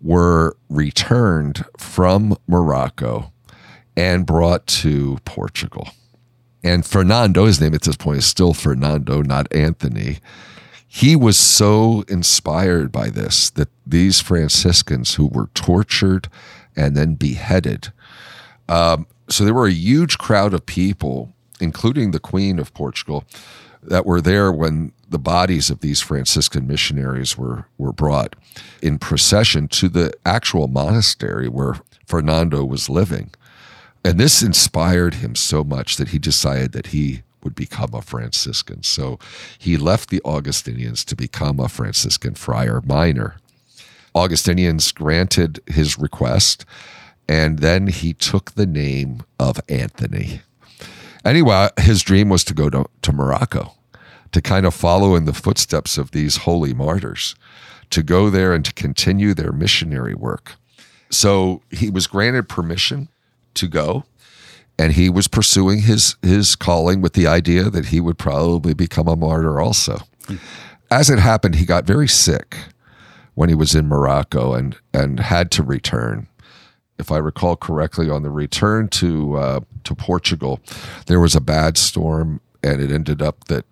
[0.00, 3.32] were returned from Morocco
[3.98, 5.88] and brought to Portugal.
[6.62, 10.18] And Fernando, his name at this point is still Fernando, not Anthony.
[10.86, 16.30] He was so inspired by this that these Franciscans who were tortured
[16.76, 17.92] and then beheaded.
[18.68, 23.24] Um, so there were a huge crowd of people, including the Queen of Portugal,
[23.82, 28.36] that were there when the bodies of these Franciscan missionaries were were brought
[28.80, 33.30] in procession to the actual monastery where Fernando was living.
[34.04, 38.82] And this inspired him so much that he decided that he would become a Franciscan.
[38.82, 39.18] So
[39.58, 43.36] he left the Augustinians to become a Franciscan friar minor.
[44.14, 46.64] Augustinians granted his request,
[47.28, 50.40] and then he took the name of Anthony.
[51.24, 53.74] Anyway, his dream was to go to, to Morocco,
[54.32, 57.34] to kind of follow in the footsteps of these holy martyrs,
[57.90, 60.56] to go there and to continue their missionary work.
[61.10, 63.08] So he was granted permission
[63.58, 64.04] to go,
[64.78, 69.08] and he was pursuing his his calling with the idea that he would probably become
[69.08, 70.00] a martyr also.
[70.90, 72.56] As it happened, he got very sick
[73.34, 76.26] when he was in Morocco and and had to return.
[76.98, 80.60] If I recall correctly, on the return to uh, to Portugal,
[81.06, 83.64] there was a bad storm, and it ended up that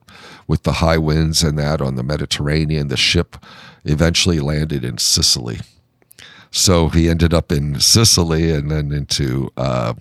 [0.47, 3.37] with the high winds and that on the Mediterranean, the ship
[3.85, 5.61] eventually landed in Sicily.
[6.57, 9.93] So he ended up in Sicily and then into uh,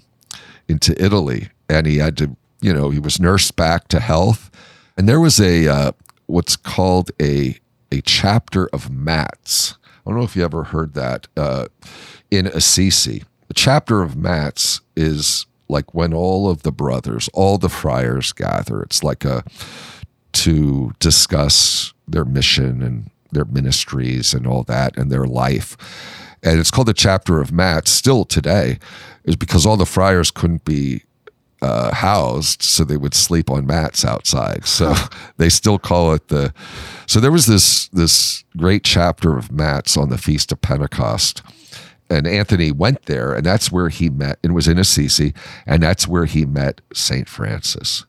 [0.69, 4.49] into Italy, and he had to, you know, he was nursed back to health.
[4.97, 5.91] And there was a uh,
[6.27, 7.59] what's called a
[7.91, 9.75] a chapter of Mats.
[9.83, 11.65] I don't know if you ever heard that uh,
[12.31, 13.25] in Assisi.
[13.49, 18.81] The chapter of Mats is like when all of the brothers, all the friars gather.
[18.81, 19.43] It's like a
[20.31, 25.75] to discuss their mission and their ministries and all that and their life.
[26.45, 28.79] And it's called the chapter of mats still today,
[29.25, 31.01] is because all the friars couldn't be
[31.61, 34.65] uh, housed, so they would sleep on mats outside.
[34.65, 34.93] So
[35.37, 36.53] they still call it the.
[37.07, 41.41] So there was this this great chapter of mats on the feast of Pentecost,
[42.09, 45.33] and Anthony went there, and that's where he met, and was in Assisi,
[45.65, 48.05] and that's where he met Saint Francis.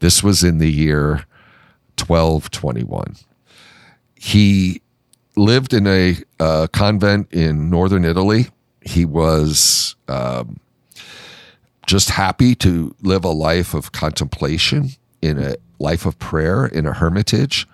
[0.00, 1.24] This was in the year
[1.96, 3.16] twelve twenty one.
[4.14, 4.81] He
[5.36, 8.48] lived in a uh, convent in northern Italy.
[8.82, 10.58] He was um,
[11.86, 14.90] just happy to live a life of contemplation
[15.20, 17.66] in a life of prayer in a hermitage.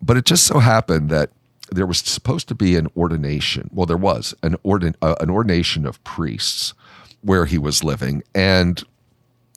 [0.00, 1.30] But it just so happened that
[1.70, 3.68] there was supposed to be an ordination.
[3.72, 6.72] Well, there was an ordin- uh, an ordination of priests
[7.20, 8.82] where he was living, and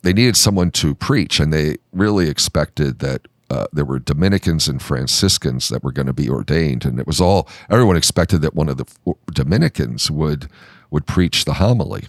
[0.03, 4.81] they needed someone to preach, and they really expected that uh, there were Dominicans and
[4.81, 8.69] Franciscans that were going to be ordained, and it was all everyone expected that one
[8.69, 8.85] of the
[9.33, 10.49] Dominicans would
[10.89, 12.05] would preach the homily.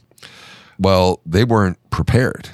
[0.79, 2.51] Well, they weren't prepared.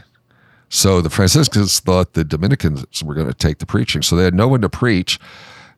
[0.71, 4.03] So the Franciscans thought the Dominicans were going to take the preaching.
[4.03, 5.19] So they had no one to preach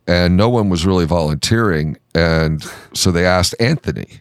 [0.07, 1.97] and no one was really volunteering.
[2.15, 4.21] And so they asked Anthony,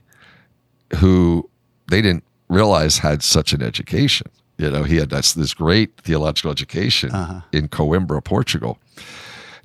[0.98, 1.50] who
[1.90, 4.28] they didn't realize had such an education.
[4.60, 7.42] You know, he had that's this great theological education uh-huh.
[7.54, 8.78] in Coimbra, Portugal.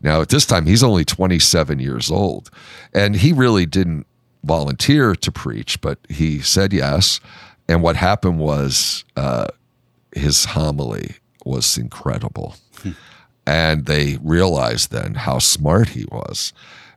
[0.00, 2.50] Now, at this time, he's only 27 years old,
[2.92, 4.06] and he really didn't
[4.44, 7.20] volunteer to preach, but he said yes.
[7.68, 9.48] And what happened was uh,
[10.14, 12.54] his homily was incredible.
[12.76, 12.90] Hmm.
[13.46, 16.52] And they realized then how smart he was.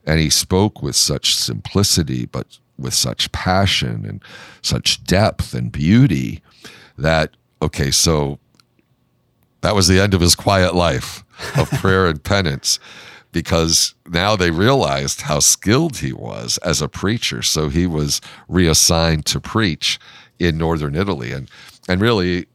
[0.05, 4.21] And he spoke with such simplicity, but with such passion and
[4.61, 6.41] such depth and beauty
[6.97, 8.39] that, okay, so
[9.61, 11.23] that was the end of his quiet life
[11.57, 12.79] of prayer and penance
[13.31, 17.41] because now they realized how skilled he was as a preacher.
[17.41, 19.99] So he was reassigned to preach
[20.39, 21.31] in northern Italy.
[21.31, 21.49] And,
[21.87, 22.47] and really,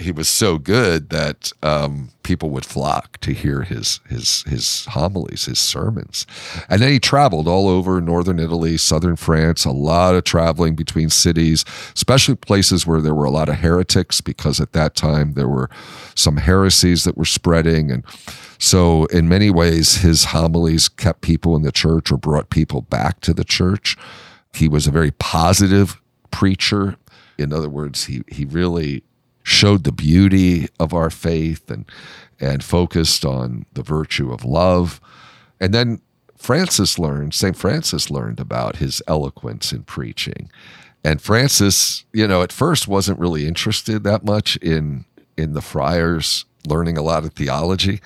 [0.00, 5.44] he was so good that um, people would flock to hear his his his homilies,
[5.44, 6.26] his sermons,
[6.68, 11.10] and then he traveled all over northern Italy, southern France, a lot of traveling between
[11.10, 15.48] cities, especially places where there were a lot of heretics, because at that time there
[15.48, 15.68] were
[16.14, 18.04] some heresies that were spreading, and
[18.58, 23.20] so in many ways his homilies kept people in the church or brought people back
[23.20, 23.96] to the church.
[24.54, 26.96] He was a very positive preacher.
[27.38, 29.02] In other words, he he really
[29.60, 31.84] showed the beauty of our faith and
[32.40, 34.98] and focused on the virtue of love.
[35.60, 36.00] And then
[36.38, 37.54] Francis learned, St.
[37.54, 40.50] Francis learned about his eloquence in preaching.
[41.04, 45.04] And Francis, you know, at first wasn't really interested that much in
[45.36, 48.00] in the friars learning a lot of theology.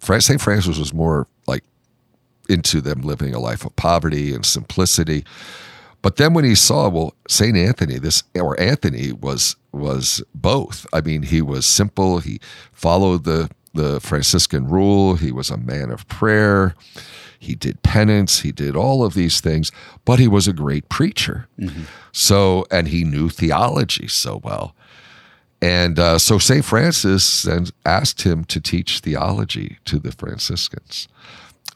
[0.00, 0.40] St.
[0.40, 1.62] Francis was more like
[2.48, 5.24] into them living a life of poverty and simplicity.
[6.02, 10.86] But then when he saw, well, Saint Anthony, this or Anthony was was both.
[10.92, 12.18] I mean, he was simple.
[12.18, 12.40] He
[12.72, 15.14] followed the the Franciscan rule.
[15.14, 16.74] He was a man of prayer.
[17.38, 18.40] He did penance.
[18.40, 19.70] He did all of these things,
[20.04, 21.46] but he was a great preacher.
[21.58, 21.82] Mm-hmm.
[22.10, 24.74] So, and he knew theology so well.
[25.60, 26.64] And uh, so St.
[26.64, 31.08] Francis then asked him to teach theology to the Franciscans.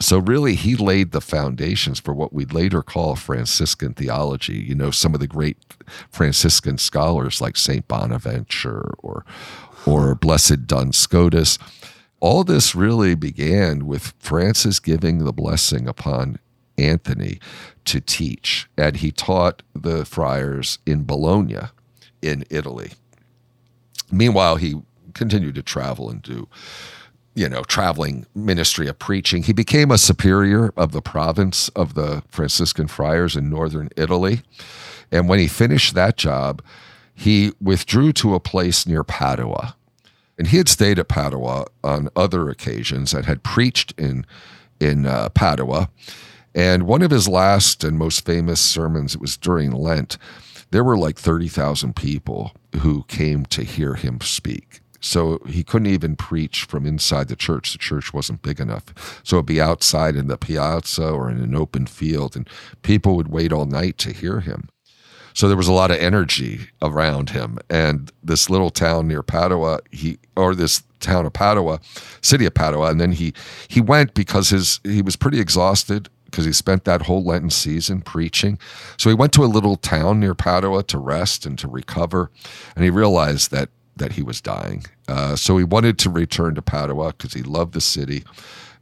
[0.02, 4.54] So, really, he laid the foundations for what we'd later call Franciscan theology.
[4.54, 5.56] You know, some of the great
[6.10, 7.86] Franciscan scholars like St.
[7.86, 9.24] Bonaventure or,
[9.86, 11.58] or Blessed Duns Scotus.
[12.20, 16.38] All this really began with Francis giving the blessing upon
[16.76, 17.38] Anthony
[17.84, 18.68] to teach.
[18.76, 21.68] And he taught the friars in Bologna
[22.20, 22.92] in Italy.
[24.10, 24.82] Meanwhile, he
[25.14, 26.48] continued to travel and do
[27.35, 29.42] you know, traveling ministry of preaching.
[29.42, 34.42] He became a superior of the province of the Franciscan friars in northern Italy.
[35.11, 36.62] And when he finished that job,
[37.14, 39.77] he withdrew to a place near Padua.
[40.38, 44.27] And he had stayed at Padua on other occasions and had preached in,
[44.81, 45.88] in uh, Padua.
[46.55, 50.18] And one of his last and most famous sermons, it was during Lent,
[50.71, 54.82] there were like 30,000 people who came to hear him speak.
[55.02, 57.72] So he couldn't even preach from inside the church.
[57.72, 59.20] The church wasn't big enough.
[59.24, 62.48] So it'd be outside in the piazza or in an open field, and
[62.82, 64.68] people would wait all night to hear him.
[65.34, 67.58] So there was a lot of energy around him.
[67.68, 71.80] And this little town near Padua, he or this town of Padua,
[72.20, 73.32] city of Padua, and then he
[73.68, 78.00] he went because his he was pretty exhausted because he spent that whole Lenten season
[78.00, 78.58] preaching.
[78.96, 82.30] So he went to a little town near Padua to rest and to recover.
[82.74, 84.85] And he realized that that he was dying.
[85.09, 88.24] Uh, so he wanted to return to Padua because he loved the city.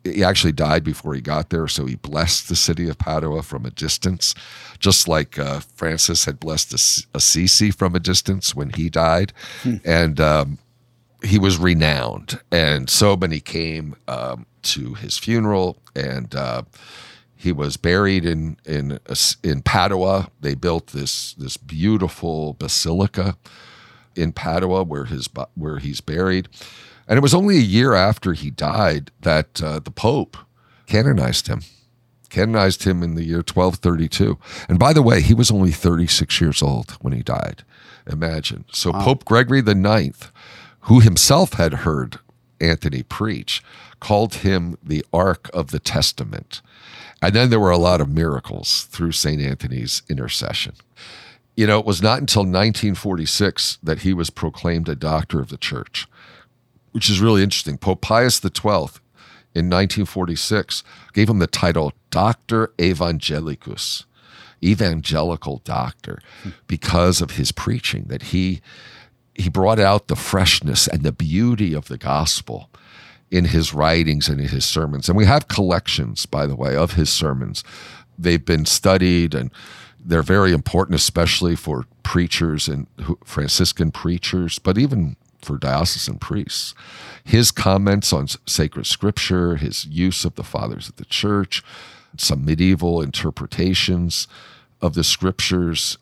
[0.05, 3.67] He actually died before he got there, so he blessed the city of Padua from
[3.67, 4.35] a distance,
[4.79, 9.33] just like uh, Francis had blessed Assisi from a distance when he died.
[9.63, 9.77] Hmm.
[9.85, 10.59] And um,
[11.23, 16.63] he was renowned, and so many came um, to his funeral, and uh,
[17.37, 18.99] he was buried in in
[19.43, 20.31] in Padua.
[20.41, 23.37] They built this this beautiful basilica
[24.21, 26.49] in Padua, where his where he's buried.
[27.09, 30.37] And it was only a year after he died that uh, the Pope
[30.87, 31.63] canonized him.
[32.29, 34.39] Canonized him in the year 1232.
[34.69, 37.65] And by the way, he was only 36 years old when he died.
[38.07, 38.65] Imagine.
[38.71, 39.05] So wow.
[39.05, 40.31] Pope Gregory the Ninth,
[40.83, 42.21] who himself had heard
[42.61, 43.63] Anthony preach,
[43.99, 46.63] called him the Ark of the Testament.
[47.21, 49.43] And then there were a lot of miracles through St.
[49.43, 50.75] Anthony's intercession.
[51.57, 55.57] You know, it was not until 1946 that he was proclaimed a doctor of the
[55.57, 56.07] church,
[56.93, 57.79] which is really interesting.
[57.79, 59.01] Pope Pius XII
[59.53, 60.83] in 1946
[61.13, 64.05] gave him the title Doctor Evangelicus,
[64.63, 66.21] evangelical doctor,
[66.67, 68.61] because of his preaching, that he
[69.35, 72.69] he brought out the freshness and the beauty of the gospel
[73.31, 75.09] in his writings and in his sermons.
[75.09, 77.65] And we have collections, by the way, of his sermons.
[78.19, 79.51] They've been studied and
[80.05, 82.87] they're very important, especially for preachers and
[83.25, 86.75] Franciscan preachers, but even for diocesan priests.
[87.25, 91.63] His comments on sacred scripture, his use of the fathers of the church,
[92.17, 94.27] some medieval interpretations
[94.81, 95.99] of the scriptures,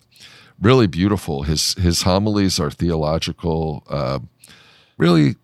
[0.61, 1.43] really beautiful.
[1.43, 4.21] His his homilies are theological, uh,
[4.97, 5.37] really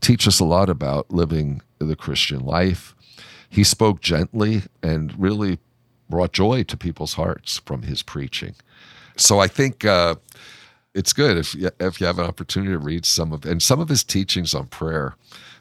[0.00, 2.94] teach us a lot about living the Christian life.
[3.48, 5.58] He spoke gently and really
[6.12, 8.54] brought joy to people's hearts from his preaching.
[9.16, 10.16] So I think uh,
[10.92, 13.80] it's good if you, if you have an opportunity to read some of and some
[13.80, 15.14] of his teachings on prayer,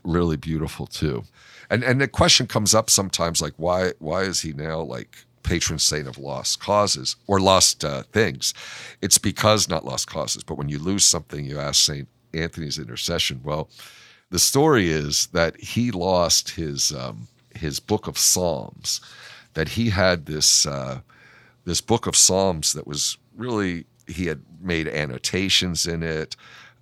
[0.04, 1.24] really beautiful too.
[1.70, 5.80] And and the question comes up sometimes like why why is he now like patron
[5.80, 8.54] saint of lost causes or lost uh, things?
[9.02, 13.39] It's because not lost causes, but when you lose something, you ask Saint Anthony's intercession.
[13.41, 13.70] Well,
[14.32, 18.99] the story is that he lost his um, his book of Psalms.
[19.54, 21.02] That he had this uh,
[21.66, 26.36] this book of Psalms that was really he had made annotations in it.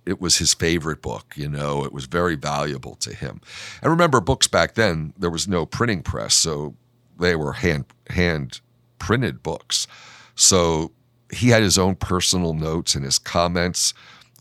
[0.06, 3.40] It was his favorite book, you know, it was very valuable to him.
[3.82, 6.74] And remember, books back then, there was no printing press, so
[7.18, 8.60] they were hand hand
[8.98, 9.86] printed books.
[10.34, 10.92] So
[11.32, 13.94] he had his own personal notes and his comments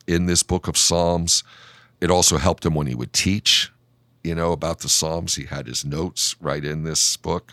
[0.07, 1.43] in this book of Psalms.
[2.01, 3.71] It also helped him when he would teach,
[4.23, 5.35] you know, about the Psalms.
[5.35, 7.51] He had his notes right in this book.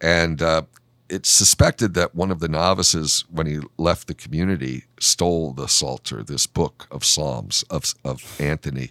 [0.00, 0.62] And uh,
[1.08, 6.22] it's suspected that one of the novices, when he left the community, stole the Psalter,
[6.22, 8.90] this book of Psalms of, of Anthony,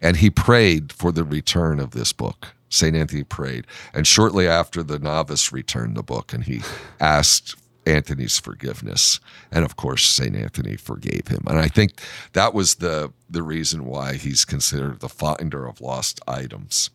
[0.00, 2.48] and he prayed for the return of this book.
[2.68, 2.96] St.
[2.96, 3.66] Anthony prayed.
[3.94, 6.62] And shortly after, the novice returned the book and he
[7.00, 7.54] asked
[7.86, 9.20] Anthony's forgiveness.
[9.52, 10.34] And of course, St.
[10.34, 11.44] Anthony forgave him.
[11.46, 12.00] And I think
[12.32, 16.90] that was the, the reason why he's considered the finder of lost items.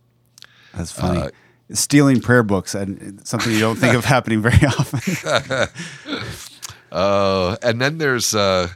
[0.74, 1.22] That's funny.
[1.22, 1.30] Uh,
[1.74, 5.68] stealing prayer books and something you don't think of happening very often.
[6.92, 8.70] uh, and then there's, uh,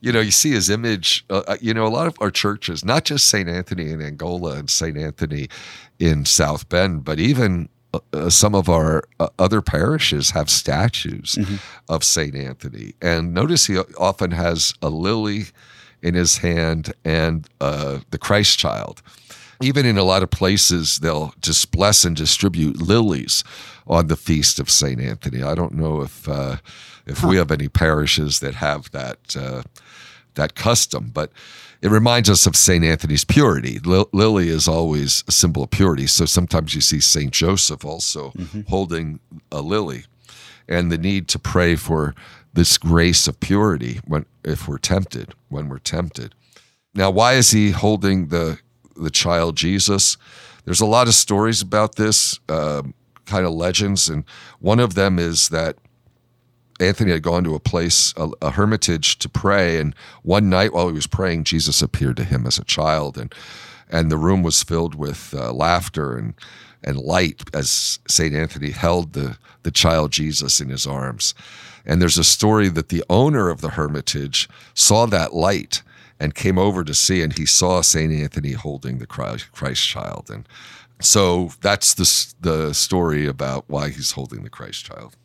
[0.00, 1.24] you know, you see his image.
[1.30, 3.48] Uh, uh, you know, a lot of our churches, not just St.
[3.48, 4.96] Anthony in Angola and St.
[4.96, 5.48] Anthony
[5.98, 9.04] in South Bend, but even uh, uh, some of our
[9.38, 11.56] other parishes have statues mm-hmm.
[11.88, 12.34] of St.
[12.34, 12.94] Anthony.
[13.00, 15.46] And notice he often has a lily
[16.02, 19.02] in his hand and the Christ child
[19.62, 23.44] even in a lot of places, they'll just bless and distribute lilies
[23.86, 25.42] on the feast of Saint Anthony.
[25.42, 26.56] I don't know if uh,
[27.06, 27.28] if huh.
[27.28, 29.62] we have any parishes that have that uh,
[30.34, 31.32] that custom, but
[31.82, 33.78] it reminds us of Saint Anthony's purity.
[34.12, 38.62] lily is always a symbol of purity, so sometimes you see Saint Joseph also mm-hmm.
[38.68, 39.18] holding
[39.50, 40.04] a lily,
[40.68, 42.14] and the need to pray for
[42.54, 46.34] this grace of purity when if we're tempted, when we're tempted.
[46.94, 48.58] Now, why is he holding the
[48.96, 50.16] the child Jesus.
[50.64, 52.82] There's a lot of stories about this, uh,
[53.26, 54.24] kind of legends, and
[54.60, 55.76] one of them is that
[56.80, 60.88] Anthony had gone to a place, a, a, hermitage, to pray, and one night while
[60.88, 63.32] he was praying, Jesus appeared to him as a child, and
[63.88, 66.34] and the room was filled with uh, laughter and
[66.84, 71.34] and light as Saint Anthony held the the child Jesus in his arms.
[71.84, 75.82] And there's a story that the owner of the hermitage saw that light
[76.22, 80.30] and came over to see, and he saw Saint Anthony holding the Christ, Christ child,
[80.30, 80.48] and
[81.00, 85.16] so that's the the story about why he's holding the Christ child.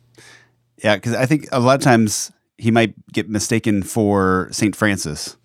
[0.82, 5.36] Yeah, because I think a lot of times he might get mistaken for Saint Francis,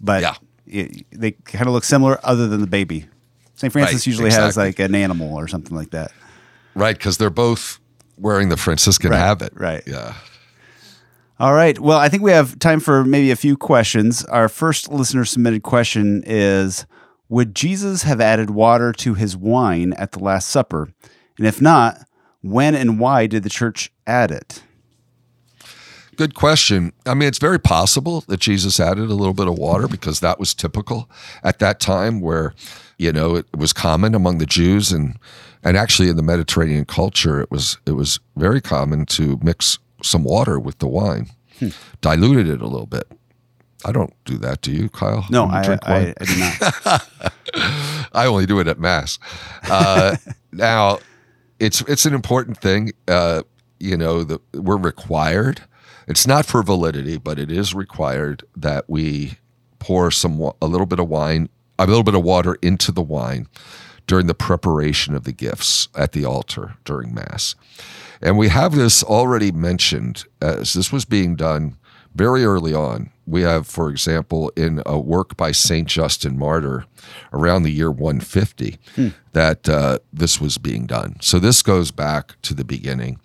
[0.00, 0.34] but yeah.
[0.70, 3.06] It, they kind of look similar, other than the baby.
[3.54, 4.46] Saint Francis right, usually exactly.
[4.46, 6.12] has like an animal or something like that.
[6.74, 7.80] Right, because they're both
[8.18, 9.52] wearing the Franciscan right, habit.
[9.54, 9.82] Right.
[9.86, 10.14] Yeah.
[11.40, 11.78] All right.
[11.78, 14.24] Well, I think we have time for maybe a few questions.
[14.24, 16.84] Our first listener submitted question is
[17.28, 20.92] Would Jesus have added water to his wine at the Last Supper?
[21.36, 21.98] And if not,
[22.42, 24.64] when and why did the church add it?
[26.16, 26.92] Good question.
[27.06, 30.40] I mean, it's very possible that Jesus added a little bit of water because that
[30.40, 31.08] was typical
[31.44, 32.52] at that time where,
[32.98, 35.16] you know, it was common among the Jews and
[35.62, 40.24] and actually in the Mediterranean culture it was it was very common to mix some
[40.24, 41.68] water with the wine, hmm.
[42.00, 43.10] diluted it a little bit.
[43.84, 44.60] I don't do that.
[44.62, 45.24] Do you, Kyle?
[45.30, 47.08] No, I, I, I, do not.
[48.12, 49.18] I only do it at mass.
[49.70, 50.16] Uh,
[50.52, 50.98] now,
[51.60, 52.92] it's it's an important thing.
[53.06, 53.42] Uh,
[53.78, 55.62] you know, that we're required
[56.08, 59.38] It's not for validity, but it is required that we
[59.78, 63.46] pour some a little bit of wine, a little bit of water into the wine
[64.06, 67.54] during the preparation of the gifts at the altar during mass.
[68.20, 71.76] And we have this already mentioned as this was being done
[72.14, 73.10] very early on.
[73.26, 75.86] We have, for example, in a work by St.
[75.86, 76.84] Justin Martyr
[77.32, 78.78] around the year 150,
[79.32, 81.16] that uh, this was being done.
[81.20, 83.20] So this goes back to the beginning.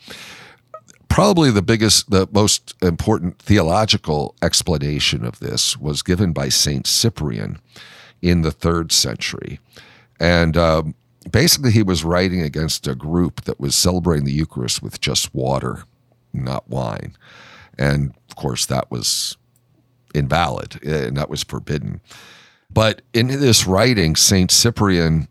[1.08, 6.86] Probably the biggest, the most important theological explanation of this was given by St.
[6.86, 7.60] Cyprian
[8.22, 9.60] in the third century.
[10.20, 10.96] And um,
[11.32, 15.84] basically, he was writing against a group that was celebrating the Eucharist with just water,
[16.34, 17.16] not wine.
[17.78, 19.38] And of course, that was
[20.14, 22.02] invalid and that was forbidden.
[22.72, 24.52] But in this writing, St.
[24.52, 25.28] Cyprian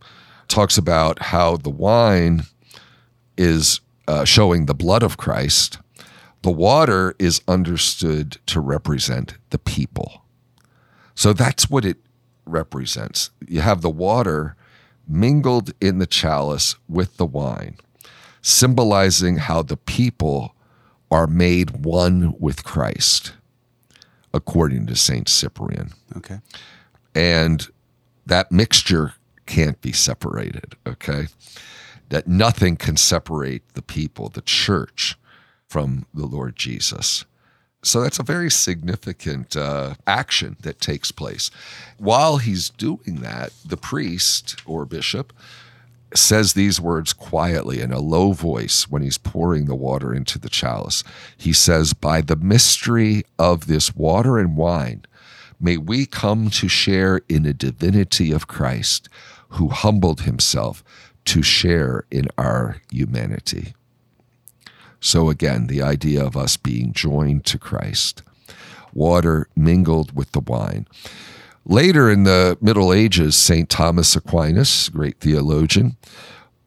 [0.49, 2.43] talks about how the wine
[3.37, 5.79] is uh, showing the blood of Christ.
[6.43, 10.25] The water is understood to represent the people.
[11.15, 11.99] So that's what it
[12.45, 13.31] represents.
[13.47, 14.57] You have the water
[15.07, 17.77] mingled in the chalice with the wine,
[18.41, 20.55] symbolizing how the people
[21.11, 23.35] are made one with Christ,
[24.33, 25.29] according to St.
[25.29, 25.93] Cyprian.
[26.17, 26.39] Okay.
[27.15, 27.69] And
[28.25, 29.15] that mixture
[29.47, 31.27] can't be separated, okay?
[32.09, 35.19] That nothing can separate the people, the church,
[35.69, 37.25] from the Lord Jesus.
[37.85, 41.51] So that's a very significant uh, action that takes place.
[41.99, 45.33] While he's doing that, the priest or bishop
[46.15, 50.49] says these words quietly in a low voice when he's pouring the water into the
[50.49, 51.03] chalice.
[51.37, 55.05] He says, By the mystery of this water and wine,
[55.61, 59.09] may we come to share in the divinity of Christ,
[59.51, 60.85] who humbled himself
[61.25, 63.75] to share in our humanity.
[65.03, 68.23] So, again, the idea of us being joined to Christ,
[68.95, 70.87] water mingled with the wine.
[71.65, 73.69] Later in the Middle Ages, St.
[73.69, 75.97] Thomas Aquinas, great theologian,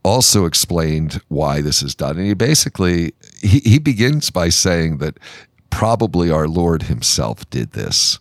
[0.03, 2.17] also explained why this is done.
[2.17, 5.17] And he basically he, he begins by saying that
[5.69, 8.19] probably our Lord himself did this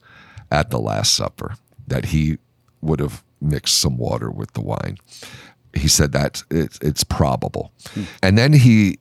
[0.51, 1.57] at the Last Supper,
[1.89, 2.39] that he
[2.81, 4.97] would have mixed some water with the wine.
[5.75, 7.73] He said that it, it's probable.
[7.93, 8.03] Hmm.
[8.23, 8.99] And then he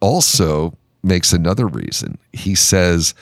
[0.00, 2.18] also makes another reason.
[2.32, 3.14] He says,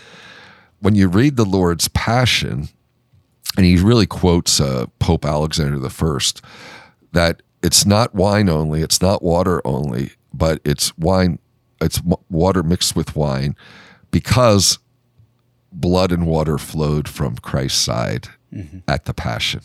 [0.80, 2.68] when you read the Lord's Passion,
[3.56, 6.18] and he really quotes uh, Pope Alexander I,
[7.12, 11.38] that it's not wine only, it's not water only, but it's wine,
[11.80, 13.56] it's water mixed with wine,
[14.10, 14.78] because
[15.72, 18.28] blood and water flowed from Christ's side
[18.88, 19.62] at the Passion.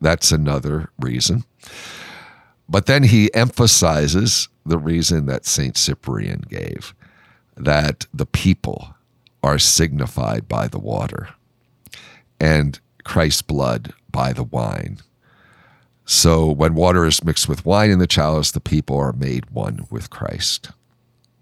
[0.00, 1.44] That's another reason.
[2.68, 5.76] But then he emphasizes the reason that St.
[5.76, 6.94] Cyprian gave
[7.56, 8.94] that the people
[9.42, 11.30] are signified by the water
[12.40, 14.98] and Christ's blood by the wine.
[16.04, 19.86] So when water is mixed with wine in the chalice, the people are made one
[19.90, 20.70] with Christ.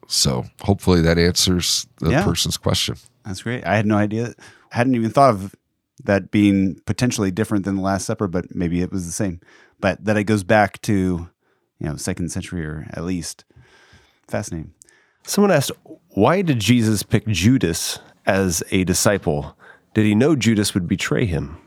[0.08, 2.24] So hopefully that answers the Yeah.
[2.24, 2.96] person's question.
[3.24, 3.64] That's great.
[3.64, 4.34] I had no idea.
[4.72, 5.54] I hadn't even thought of
[6.04, 9.40] that being potentially different than the Last Supper, but maybe it was the same.
[9.80, 11.28] But that it goes back to,
[11.78, 13.44] you know, second century or at least.
[14.28, 14.72] Fascinating.
[15.24, 15.72] Someone asked,
[16.10, 19.56] why did Jesus pick Judas as a disciple?
[19.94, 21.58] Did he know Judas would betray him?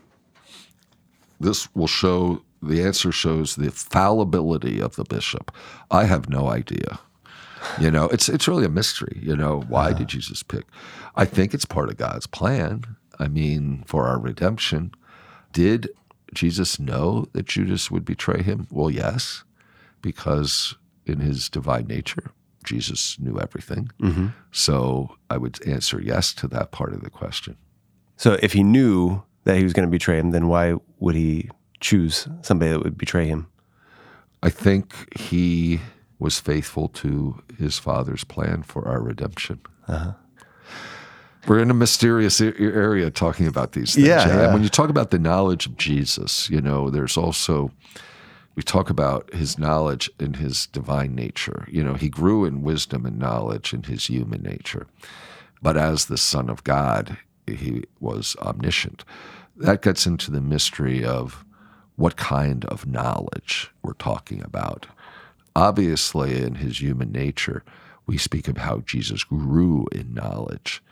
[1.40, 5.50] this will show the answer shows the fallibility of the bishop.
[5.90, 7.00] I have no idea.
[7.80, 9.18] You know, it's it's really a mystery.
[9.20, 9.98] You know, why uh-huh.
[9.98, 10.66] did Jesus pick?
[11.16, 12.84] I think it's part of God's plan.
[13.18, 14.92] I mean, for our redemption.
[15.52, 15.88] Did
[16.32, 18.66] Jesus know that Judas would betray him?
[18.70, 19.42] Well, yes,
[20.02, 20.76] because
[21.06, 22.32] in his divine nature,
[22.64, 23.90] Jesus knew everything.
[24.00, 24.28] Mm-hmm.
[24.52, 27.56] So I would answer yes to that part of the question.
[28.16, 31.48] So if he knew that he was going to betray him, then why would he
[31.80, 33.48] choose somebody that would betray him?
[34.42, 35.80] I think he
[36.18, 39.60] was faithful to his father's plan for our redemption.
[39.88, 40.12] Uh-huh.
[41.48, 44.06] We're in a mysterious area talking about these things.
[44.06, 44.44] Yeah, yeah.
[44.44, 47.70] And when you talk about the knowledge of Jesus, you know, there's also,
[48.54, 51.66] we talk about his knowledge in his divine nature.
[51.70, 54.86] You know, he grew in wisdom and knowledge in his human nature.
[55.62, 59.04] But as the Son of God, he was omniscient.
[59.56, 61.44] That gets into the mystery of
[61.96, 64.86] what kind of knowledge we're talking about.
[65.54, 67.62] Obviously, in his human nature,
[68.06, 70.82] we speak of how Jesus grew in knowledge,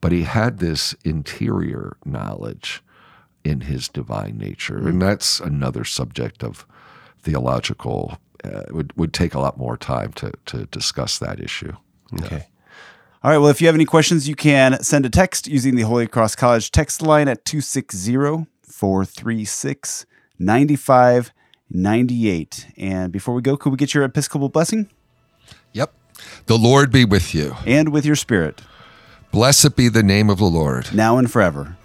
[0.00, 2.82] but he had this interior knowledge
[3.44, 4.76] in his divine nature.
[4.76, 6.66] And that's another subject of
[7.26, 11.72] theological, uh, would, would take a lot more time to, to discuss that issue.
[12.22, 12.46] Okay.
[13.22, 13.38] All right.
[13.38, 16.36] Well, if you have any questions, you can send a text using the Holy Cross
[16.36, 20.06] College text line at 260 436
[20.38, 22.66] 9598.
[22.76, 24.88] And before we go, could we get your Episcopal blessing?
[25.72, 25.92] Yep.
[26.46, 27.56] The Lord be with you.
[27.66, 28.62] And with your spirit,
[29.32, 30.94] Blessed be the name of the Lord.
[30.94, 31.76] now and forever,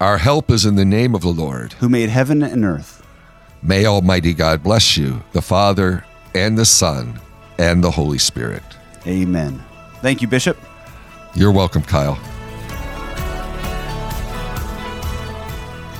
[0.00, 1.72] Our help is in the name of the Lord.
[1.74, 3.05] who made heaven and earth.
[3.66, 6.04] May Almighty God bless you, the Father,
[6.36, 7.18] and the Son,
[7.58, 8.62] and the Holy Spirit.
[9.08, 9.60] Amen.
[10.02, 10.56] Thank you, Bishop.
[11.34, 12.14] You're welcome, Kyle.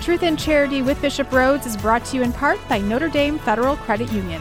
[0.00, 3.40] Truth and Charity with Bishop Rhoades is brought to you in part by Notre Dame
[3.40, 4.40] Federal Credit Union.